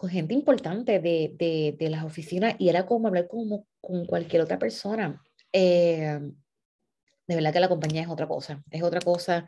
con 0.00 0.08
gente 0.08 0.32
importante 0.32 0.98
de, 0.98 1.34
de, 1.36 1.76
de, 1.78 1.90
las 1.90 2.04
oficinas 2.04 2.54
y 2.58 2.70
era 2.70 2.86
como 2.86 3.08
hablar 3.08 3.28
como, 3.28 3.66
con 3.82 4.06
cualquier 4.06 4.40
otra 4.40 4.58
persona. 4.58 5.22
Eh, 5.52 6.18
de 7.26 7.34
verdad 7.34 7.52
que 7.52 7.60
la 7.60 7.68
compañía 7.68 8.00
es 8.00 8.08
otra 8.08 8.26
cosa, 8.26 8.64
es 8.70 8.82
otra 8.82 9.02
cosa. 9.02 9.46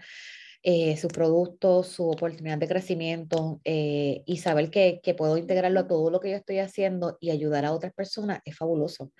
Eh, 0.64 0.96
sus 0.96 1.10
productos, 1.10 1.88
su 1.88 2.08
oportunidad 2.08 2.56
de 2.56 2.68
crecimiento 2.68 3.60
eh, 3.64 4.22
y 4.26 4.36
saber 4.36 4.70
que, 4.70 5.00
que, 5.02 5.12
puedo 5.12 5.36
integrarlo 5.36 5.80
a 5.80 5.86
todo 5.88 6.08
lo 6.08 6.20
que 6.20 6.30
yo 6.30 6.36
estoy 6.36 6.60
haciendo 6.60 7.18
y 7.20 7.30
ayudar 7.30 7.64
a 7.64 7.72
otras 7.72 7.92
personas 7.92 8.40
es 8.44 8.56
fabuloso. 8.56 9.10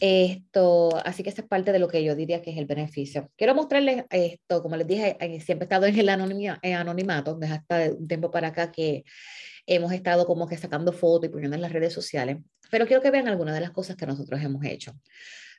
Esto, 0.00 0.96
así 1.04 1.22
que 1.22 1.28
esa 1.28 1.42
es 1.42 1.48
parte 1.48 1.72
de 1.72 1.80
lo 1.80 1.88
que 1.88 2.02
yo 2.02 2.16
diría 2.16 2.40
que 2.40 2.52
es 2.52 2.56
el 2.56 2.64
beneficio. 2.64 3.30
Quiero 3.36 3.54
mostrarles 3.54 4.04
esto, 4.08 4.62
como 4.62 4.76
les 4.76 4.86
dije, 4.86 5.18
siempre 5.44 5.64
he 5.64 5.66
estado 5.66 5.84
en 5.84 5.98
el 5.98 6.08
en 6.62 6.74
anonimato, 6.74 7.34
desde 7.34 7.54
hasta 7.54 7.90
un 7.92 8.08
tiempo 8.08 8.30
para 8.30 8.48
acá 8.48 8.72
que 8.72 9.04
hemos 9.66 9.92
estado 9.92 10.26
como 10.26 10.48
que 10.48 10.56
sacando 10.56 10.94
fotos 10.94 11.28
y 11.28 11.30
poniendo 11.30 11.56
en 11.56 11.62
las 11.62 11.72
redes 11.72 11.92
sociales, 11.92 12.38
pero 12.70 12.86
quiero 12.86 13.02
que 13.02 13.10
vean 13.10 13.28
algunas 13.28 13.54
de 13.54 13.60
las 13.60 13.70
cosas 13.70 13.96
que 13.96 14.06
nosotros 14.06 14.40
hemos 14.42 14.64
hecho. 14.64 14.92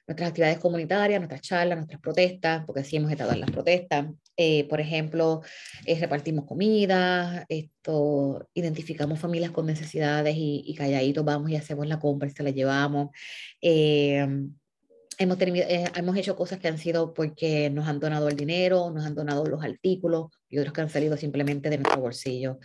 Nuestras 0.07 0.29
actividades 0.29 0.59
comunitarias, 0.59 1.19
nuestras 1.19 1.41
charlas, 1.41 1.77
nuestras 1.77 2.01
protestas, 2.01 2.65
porque 2.65 2.83
sí 2.83 2.97
hemos 2.97 3.11
estado 3.11 3.31
en 3.31 3.41
las 3.41 3.51
protestas. 3.51 4.07
Eh, 4.35 4.67
por 4.67 4.81
ejemplo, 4.81 5.41
eh, 5.85 5.99
repartimos 5.99 6.45
comida, 6.45 7.45
esto, 7.47 8.49
identificamos 8.53 9.19
familias 9.19 9.51
con 9.51 9.65
necesidades 9.65 10.35
y, 10.35 10.63
y 10.65 10.75
calladitos 10.75 11.23
vamos 11.23 11.51
y 11.51 11.55
hacemos 11.55 11.87
la 11.87 11.99
compra 11.99 12.27
y 12.27 12.31
se 12.31 12.43
la 12.43 12.49
llevamos. 12.49 13.09
Eh, 13.61 14.25
Hemos, 15.21 15.39
eh, 15.39 15.85
hemos 15.95 16.17
hecho 16.17 16.35
cosas 16.35 16.57
que 16.57 16.67
han 16.67 16.79
sido 16.79 17.13
porque 17.13 17.69
nos 17.69 17.87
han 17.87 17.99
donado 17.99 18.27
el 18.27 18.35
dinero, 18.35 18.89
nos 18.89 19.05
han 19.05 19.13
donado 19.13 19.45
los 19.45 19.63
artículos 19.63 20.31
y 20.49 20.57
otros 20.57 20.73
que 20.73 20.81
han 20.81 20.89
salido 20.89 21.15
simplemente 21.15 21.69
de 21.69 21.77
nuestro 21.77 22.01
bolsillo. 22.01 22.57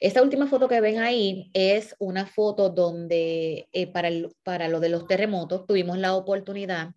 Esta 0.00 0.20
última 0.20 0.48
foto 0.48 0.66
que 0.66 0.80
ven 0.80 0.98
ahí 0.98 1.52
es 1.54 1.94
una 2.00 2.26
foto 2.26 2.68
donde 2.68 3.68
eh, 3.72 3.86
para, 3.92 4.08
el, 4.08 4.34
para 4.42 4.66
lo 4.66 4.80
de 4.80 4.88
los 4.88 5.06
terremotos 5.06 5.66
tuvimos 5.66 5.98
la 5.98 6.14
oportunidad 6.14 6.90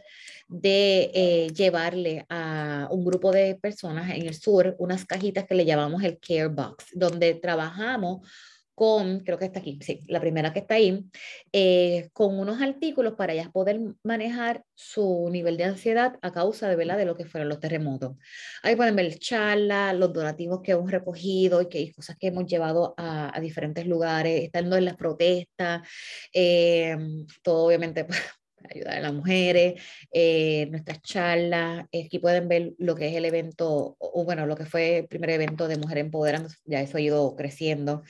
de 0.48 1.12
eh, 1.14 1.48
llevarle 1.54 2.26
a 2.30 2.88
un 2.90 3.06
grupo 3.06 3.32
de 3.32 3.54
personas 3.54 4.10
en 4.16 4.26
el 4.26 4.34
sur 4.34 4.76
unas 4.80 5.06
cajitas 5.06 5.46
que 5.46 5.54
le 5.54 5.66
llamamos 5.66 6.02
el 6.02 6.18
Care 6.18 6.48
Box, 6.48 6.88
donde 6.94 7.36
trabajamos 7.36 8.28
con, 8.76 9.20
creo 9.22 9.38
que 9.38 9.46
está 9.46 9.60
aquí, 9.60 9.80
sí, 9.82 10.00
la 10.08 10.20
primera 10.20 10.54
que 10.54 10.60
está 10.60 10.76
ahí, 10.76 11.06
eh, 11.52 12.10
con 12.14 12.40
unos 12.40 12.62
artículos 12.62 13.14
para 13.14 13.34
ellas 13.34 13.50
poder 13.52 13.80
manejar 14.04 14.64
su 14.74 15.30
nivel 15.32 15.58
de 15.58 15.66
ansiedad 15.66 16.18
a 16.22 16.32
causa 16.32 16.70
de, 16.70 16.76
¿verdad? 16.76 16.98
de 16.98 17.06
lo 17.06 17.16
que 17.16 17.26
fueron 17.26 17.50
los 17.50 17.60
terremotos. 17.60 18.18
Ahí 18.64 18.76
pueden 18.76 18.96
ver 18.96 19.18
charlas, 19.20 19.96
los 19.96 20.14
donativos 20.14 20.62
que 20.62 20.72
hemos 20.74 20.92
recogido 20.92 21.62
y 21.62 21.70
que 21.70 21.92
cosas 21.94 22.18
que 22.18 22.28
hemos 22.28 22.46
llevado 22.46 22.94
a, 22.98 23.36
a 23.36 23.40
diferentes 23.40 23.86
lugares, 23.86 24.44
estando 24.44 24.76
en 24.78 24.86
las 24.86 24.96
protestas, 24.96 25.88
eh, 26.34 26.98
todo 27.42 27.66
obviamente 27.68 28.08
ayudar 28.70 28.98
a 28.98 29.02
las 29.02 29.14
mujeres, 29.14 29.82
eh, 30.12 30.68
nuestras 30.70 31.02
charlas, 31.02 31.86
aquí 31.88 32.20
pueden 32.20 32.48
ver 32.48 32.74
lo 32.78 32.96
que 32.96 33.08
es 33.08 33.16
el 33.16 33.26
evento, 33.26 33.96
o 34.00 34.24
bueno, 34.24 34.46
lo 34.46 34.56
que 34.56 34.66
fue 34.66 35.00
el 35.00 35.08
primer 35.08 35.32
evento 35.32 35.68
de 35.68 35.78
Mujer 35.78 36.00
Empoderando, 36.00 36.50
ya 36.66 36.82
eso 36.82 36.98
ha 36.98 37.02
ido 37.02 37.36
creciendo. 37.36 38.04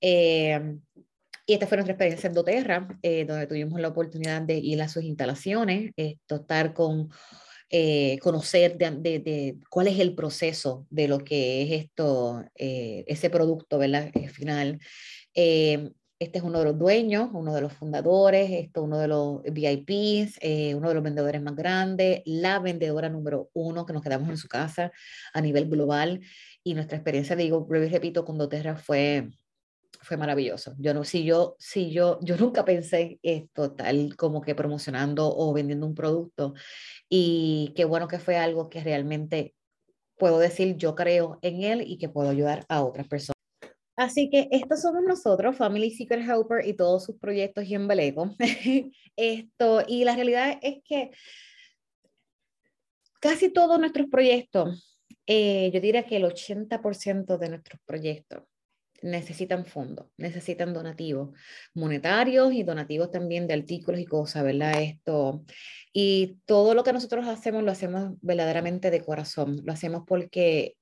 Eh, 0.00 0.76
y 1.46 1.52
esta 1.52 1.66
fue 1.66 1.76
nuestra 1.76 1.92
experiencia 1.92 2.26
en 2.26 2.34
Doterra, 2.34 2.88
eh, 3.02 3.24
donde 3.24 3.46
tuvimos 3.46 3.80
la 3.80 3.88
oportunidad 3.88 4.42
de 4.42 4.56
ir 4.56 4.82
a 4.82 4.88
sus 4.88 5.04
instalaciones, 5.04 5.92
estar 5.96 6.74
con, 6.74 7.10
conocer 8.20 8.76
de, 8.76 8.90
de, 8.90 9.18
de, 9.20 9.56
cuál 9.70 9.88
es 9.88 9.98
el 10.00 10.14
proceso 10.14 10.86
de 10.90 11.08
lo 11.08 11.18
que 11.18 11.62
es 11.62 11.84
esto, 11.84 12.44
ese 12.54 13.30
producto, 13.30 13.78
¿verdad? 13.78 14.10
final. 14.32 14.80
Este 16.18 16.38
es 16.38 16.44
uno 16.44 16.60
de 16.60 16.64
los 16.64 16.78
dueños, 16.78 17.28
uno 17.34 17.54
de 17.54 17.60
los 17.60 17.74
fundadores, 17.74 18.50
esto 18.50 18.82
uno 18.82 18.98
de 18.98 19.06
los 19.06 19.42
VIPs, 19.42 20.38
eh, 20.40 20.74
uno 20.74 20.88
de 20.88 20.94
los 20.94 21.04
vendedores 21.04 21.42
más 21.42 21.54
grandes, 21.54 22.22
la 22.24 22.58
vendedora 22.58 23.10
número 23.10 23.50
uno 23.52 23.84
que 23.84 23.92
nos 23.92 24.02
quedamos 24.02 24.30
en 24.30 24.38
su 24.38 24.48
casa 24.48 24.92
a 25.34 25.40
nivel 25.42 25.68
global. 25.68 26.22
Y 26.64 26.72
nuestra 26.72 26.96
experiencia, 26.96 27.36
digo, 27.36 27.66
repito, 27.68 28.24
con 28.24 28.38
Doterra 28.38 28.76
fue, 28.76 29.28
fue 30.00 30.16
maravilloso. 30.16 30.74
Yo 30.78 30.94
no, 30.94 31.04
si 31.04 31.22
yo, 31.24 31.54
si 31.58 31.90
yo, 31.92 32.18
yo 32.22 32.38
nunca 32.38 32.64
pensé 32.64 33.18
esto 33.22 33.72
tal 33.72 34.16
como 34.16 34.40
que 34.40 34.54
promocionando 34.54 35.30
o 35.36 35.52
vendiendo 35.52 35.86
un 35.86 35.94
producto. 35.94 36.54
Y 37.10 37.74
qué 37.76 37.84
bueno 37.84 38.08
que 38.08 38.18
fue 38.18 38.38
algo 38.38 38.70
que 38.70 38.82
realmente 38.82 39.54
puedo 40.18 40.38
decir, 40.38 40.76
yo 40.76 40.94
creo 40.94 41.38
en 41.42 41.62
él 41.62 41.82
y 41.86 41.98
que 41.98 42.08
puedo 42.08 42.30
ayudar 42.30 42.64
a 42.70 42.82
otras 42.82 43.06
personas. 43.06 43.35
Así 43.96 44.28
que 44.28 44.48
estos 44.50 44.82
somos 44.82 45.02
nosotros, 45.02 45.56
Family 45.56 45.90
Secret 45.90 46.28
Helper 46.28 46.66
y 46.66 46.74
todos 46.74 47.04
sus 47.04 47.16
proyectos 47.18 47.64
y 47.64 47.74
embeleco. 47.74 48.34
Esto, 49.16 49.82
y 49.88 50.04
la 50.04 50.14
realidad 50.14 50.58
es 50.62 50.82
que 50.84 51.10
casi 53.20 53.50
todos 53.50 53.80
nuestros 53.80 54.08
proyectos, 54.08 54.98
eh, 55.26 55.70
yo 55.72 55.80
diría 55.80 56.04
que 56.04 56.16
el 56.16 56.24
80% 56.24 57.38
de 57.38 57.48
nuestros 57.48 57.80
proyectos 57.86 58.44
necesitan 59.02 59.64
fondos, 59.64 60.06
necesitan 60.16 60.72
donativos 60.72 61.30
monetarios 61.74 62.52
y 62.52 62.62
donativos 62.62 63.10
también 63.10 63.46
de 63.46 63.54
artículos 63.54 64.00
y 64.00 64.04
cosas, 64.04 64.44
¿verdad? 64.44 64.82
Esto. 64.82 65.44
Y 65.92 66.38
todo 66.44 66.74
lo 66.74 66.84
que 66.84 66.92
nosotros 66.92 67.26
hacemos 67.26 67.62
lo 67.62 67.72
hacemos 67.72 68.14
verdaderamente 68.20 68.90
de 68.90 69.04
corazón, 69.04 69.62
lo 69.64 69.72
hacemos 69.72 70.04
porque 70.06 70.76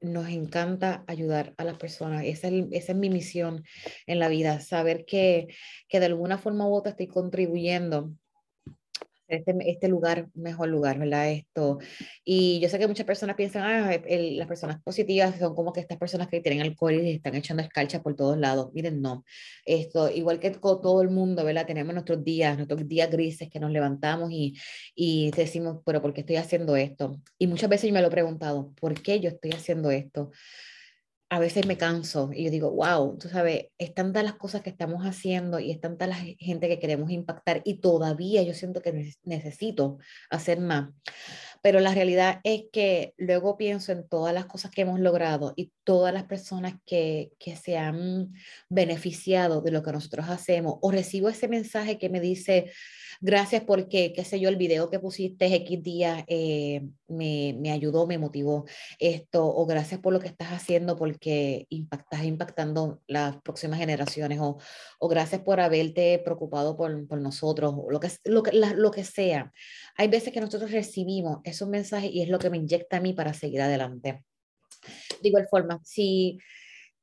nos 0.00 0.28
encanta 0.28 1.04
ayudar 1.06 1.54
a 1.56 1.64
las 1.64 1.76
personas. 1.76 2.24
Esa 2.24 2.48
es, 2.48 2.66
esa 2.72 2.92
es 2.92 2.98
mi 2.98 3.10
misión 3.10 3.64
en 4.06 4.18
la 4.18 4.28
vida, 4.28 4.60
saber 4.60 5.04
que, 5.04 5.48
que 5.88 6.00
de 6.00 6.06
alguna 6.06 6.38
forma 6.38 6.66
u 6.66 6.74
otra 6.74 6.90
estoy 6.90 7.08
contribuyendo 7.08 8.12
este, 9.30 9.54
este 9.70 9.88
lugar, 9.88 10.28
mejor 10.34 10.68
lugar, 10.68 10.98
¿verdad? 10.98 11.30
Esto. 11.30 11.78
Y 12.24 12.60
yo 12.60 12.68
sé 12.68 12.78
que 12.78 12.86
muchas 12.86 13.06
personas 13.06 13.36
piensan, 13.36 13.62
ah, 13.62 14.00
las 14.08 14.46
personas 14.48 14.82
positivas 14.82 15.38
son 15.38 15.54
como 15.54 15.72
que 15.72 15.80
estas 15.80 15.98
personas 15.98 16.28
que 16.28 16.40
tienen 16.40 16.62
alcohol 16.62 16.94
y 16.94 17.12
están 17.12 17.34
echando 17.34 17.62
escarcha 17.62 18.02
por 18.02 18.16
todos 18.16 18.38
lados. 18.38 18.70
Miren, 18.74 19.00
no. 19.00 19.24
Esto, 19.64 20.10
igual 20.10 20.40
que 20.40 20.50
todo 20.50 21.02
el 21.02 21.10
mundo, 21.10 21.44
¿verdad? 21.44 21.66
Tenemos 21.66 21.94
nuestros 21.94 22.22
días, 22.24 22.56
nuestros 22.56 22.86
días 22.88 23.10
grises 23.10 23.48
que 23.50 23.60
nos 23.60 23.70
levantamos 23.70 24.30
y, 24.32 24.54
y 24.94 25.30
decimos, 25.32 25.78
pero 25.84 26.02
¿por 26.02 26.12
qué 26.12 26.20
estoy 26.20 26.36
haciendo 26.36 26.76
esto? 26.76 27.20
Y 27.38 27.46
muchas 27.46 27.70
veces 27.70 27.88
yo 27.88 27.94
me 27.94 28.00
lo 28.00 28.08
he 28.08 28.10
preguntado, 28.10 28.72
¿por 28.80 29.00
qué 29.02 29.20
yo 29.20 29.28
estoy 29.30 29.50
haciendo 29.52 29.90
esto? 29.90 30.30
A 31.32 31.38
veces 31.38 31.64
me 31.64 31.78
canso 31.78 32.30
y 32.34 32.44
yo 32.44 32.50
digo, 32.50 32.72
wow, 32.72 33.16
tú 33.16 33.28
sabes, 33.28 33.68
es 33.78 33.94
tantas 33.94 34.24
las 34.24 34.34
cosas 34.34 34.62
que 34.62 34.70
estamos 34.70 35.04
haciendo 35.04 35.60
y 35.60 35.70
es 35.70 35.80
tanta 35.80 36.08
la 36.08 36.16
gente 36.16 36.68
que 36.68 36.80
queremos 36.80 37.08
impactar 37.12 37.62
y 37.64 37.74
todavía 37.80 38.42
yo 38.42 38.52
siento 38.52 38.82
que 38.82 39.14
necesito 39.22 39.98
hacer 40.28 40.60
más. 40.60 40.90
Pero 41.62 41.80
la 41.80 41.94
realidad 41.94 42.40
es 42.44 42.64
que 42.72 43.14
luego 43.16 43.56
pienso 43.56 43.92
en 43.92 44.08
todas 44.08 44.32
las 44.32 44.46
cosas 44.46 44.70
que 44.70 44.82
hemos 44.82 45.00
logrado 45.00 45.52
y 45.56 45.72
todas 45.84 46.14
las 46.14 46.24
personas 46.24 46.74
que, 46.86 47.32
que 47.38 47.56
se 47.56 47.76
han 47.76 48.32
beneficiado 48.68 49.60
de 49.60 49.70
lo 49.70 49.82
que 49.82 49.92
nosotros 49.92 50.28
hacemos 50.28 50.76
o 50.80 50.90
recibo 50.90 51.28
ese 51.28 51.48
mensaje 51.48 51.98
que 51.98 52.08
me 52.08 52.20
dice, 52.20 52.70
gracias 53.20 53.62
porque, 53.64 54.12
qué 54.12 54.24
sé 54.24 54.40
yo, 54.40 54.48
el 54.48 54.56
video 54.56 54.90
que 54.90 54.98
pusiste 54.98 55.54
X 55.54 55.82
días 55.82 56.24
eh, 56.26 56.82
me, 57.08 57.54
me, 57.58 57.70
ayudó, 57.70 58.06
me 58.06 58.18
motivó 58.18 58.64
esto, 58.98 59.46
o 59.46 59.66
gracias 59.66 60.00
por 60.00 60.12
lo 60.12 60.20
que 60.20 60.28
estás 60.28 60.52
haciendo 60.52 60.96
porque 60.96 61.66
estás 61.70 62.24
impactando 62.24 63.00
las 63.06 63.36
próximas 63.42 63.78
generaciones, 63.78 64.38
o, 64.40 64.58
o 64.98 65.08
gracias 65.08 65.42
por 65.42 65.60
haberte 65.60 66.18
preocupado 66.24 66.76
por, 66.76 67.06
por 67.06 67.20
nosotros, 67.20 67.74
o 67.76 67.90
lo 67.90 68.00
que, 68.00 68.10
lo, 68.24 68.42
que, 68.42 68.52
lo 68.52 68.90
que 68.90 69.04
sea. 69.04 69.52
Hay 69.96 70.08
veces 70.08 70.32
que 70.32 70.40
nosotros 70.40 70.70
recibimos 70.70 71.38
esos 71.50 71.68
mensajes 71.68 72.10
y 72.12 72.22
es 72.22 72.28
lo 72.28 72.38
que 72.38 72.50
me 72.50 72.56
inyecta 72.56 72.96
a 72.96 73.00
mí 73.00 73.12
para 73.12 73.34
seguir 73.34 73.60
adelante. 73.60 74.24
De 75.22 75.28
igual 75.28 75.46
forma, 75.50 75.80
si 75.84 76.38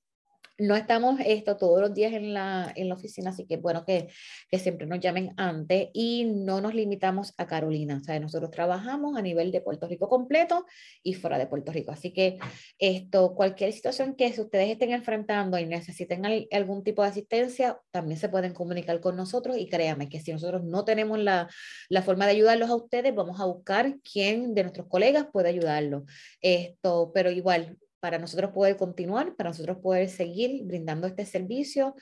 no 0.58 0.74
estamos 0.74 1.20
esto 1.24 1.56
todos 1.56 1.80
los 1.80 1.92
días 1.92 2.12
en 2.12 2.32
la, 2.32 2.72
en 2.76 2.88
la 2.88 2.94
oficina, 2.94 3.30
así 3.30 3.46
que 3.46 3.56
bueno 3.56 3.84
que, 3.84 4.08
que, 4.50 4.58
siempre 4.58 4.86
nos 4.86 5.00
llamen 5.00 5.32
antes 5.36 5.88
y 5.92 6.24
no 6.24 6.60
nos 6.60 6.74
limitamos 6.74 7.34
a 7.36 7.46
Carolina. 7.46 7.98
O 8.00 8.04
sea, 8.04 8.18
nosotros 8.20 8.50
trabajamos 8.50 9.16
a 9.16 9.22
nivel 9.22 9.52
de 9.52 9.60
Puerto 9.60 9.86
Rico 9.86 10.08
completo 10.08 10.64
y 11.02 11.14
fuera 11.14 11.38
de 11.38 11.46
Puerto 11.46 11.72
Rico. 11.72 11.92
Así 11.92 12.12
que 12.12 12.38
esto, 12.78 13.34
cualquier 13.34 13.72
situación 13.72 14.14
que 14.14 14.28
ustedes 14.38 14.70
estén 14.70 14.92
enfrentando 14.92 15.58
y 15.58 15.66
necesiten 15.66 16.24
algún 16.50 16.82
tipo 16.82 17.02
de 17.02 17.08
asistencia, 17.08 17.78
también 17.90 18.18
se 18.18 18.28
pueden 18.28 18.54
comunicar 18.54 19.00
con 19.00 19.16
nosotros 19.16 19.56
y 19.58 19.68
créanme 19.68 20.08
que 20.08 20.20
si 20.20 20.32
nosotros 20.32 20.64
no 20.64 20.84
tenemos 20.84 21.18
la, 21.18 21.48
la 21.88 22.02
forma 22.02 22.24
de 22.24 22.32
ayudarlos 22.32 22.70
a 22.70 22.76
ustedes, 22.76 23.14
vamos 23.14 23.40
a 23.40 23.44
buscar 23.44 23.96
quién 24.00 24.54
de 24.54 24.62
nuestros 24.62 24.86
colegas 24.88 25.26
puede 25.32 25.50
ayudarlos. 25.50 26.04
Esto, 26.40 27.10
pero 27.14 27.30
igual, 27.30 27.76
para 28.00 28.18
nosotros 28.18 28.52
poder 28.52 28.76
continuar, 28.76 29.34
para 29.36 29.50
nosotros 29.50 29.78
poder 29.78 30.08
seguir 30.08 30.62
brindando 30.64 31.06
este 31.06 31.26
servicio. 31.26 31.94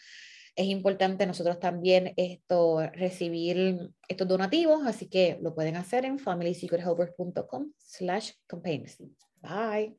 Es 0.56 0.66
importante 0.66 1.26
nosotros 1.26 1.58
también 1.58 2.12
esto, 2.16 2.80
recibir 2.92 3.90
estos 4.08 4.28
donativos, 4.28 4.86
así 4.86 5.08
que 5.08 5.38
lo 5.42 5.54
pueden 5.54 5.76
hacer 5.76 6.04
en 6.04 6.18
familysecrethelpers.com 6.18 7.72
slash 7.78 8.32
campaigns. 8.46 8.98
Bye. 9.42 9.96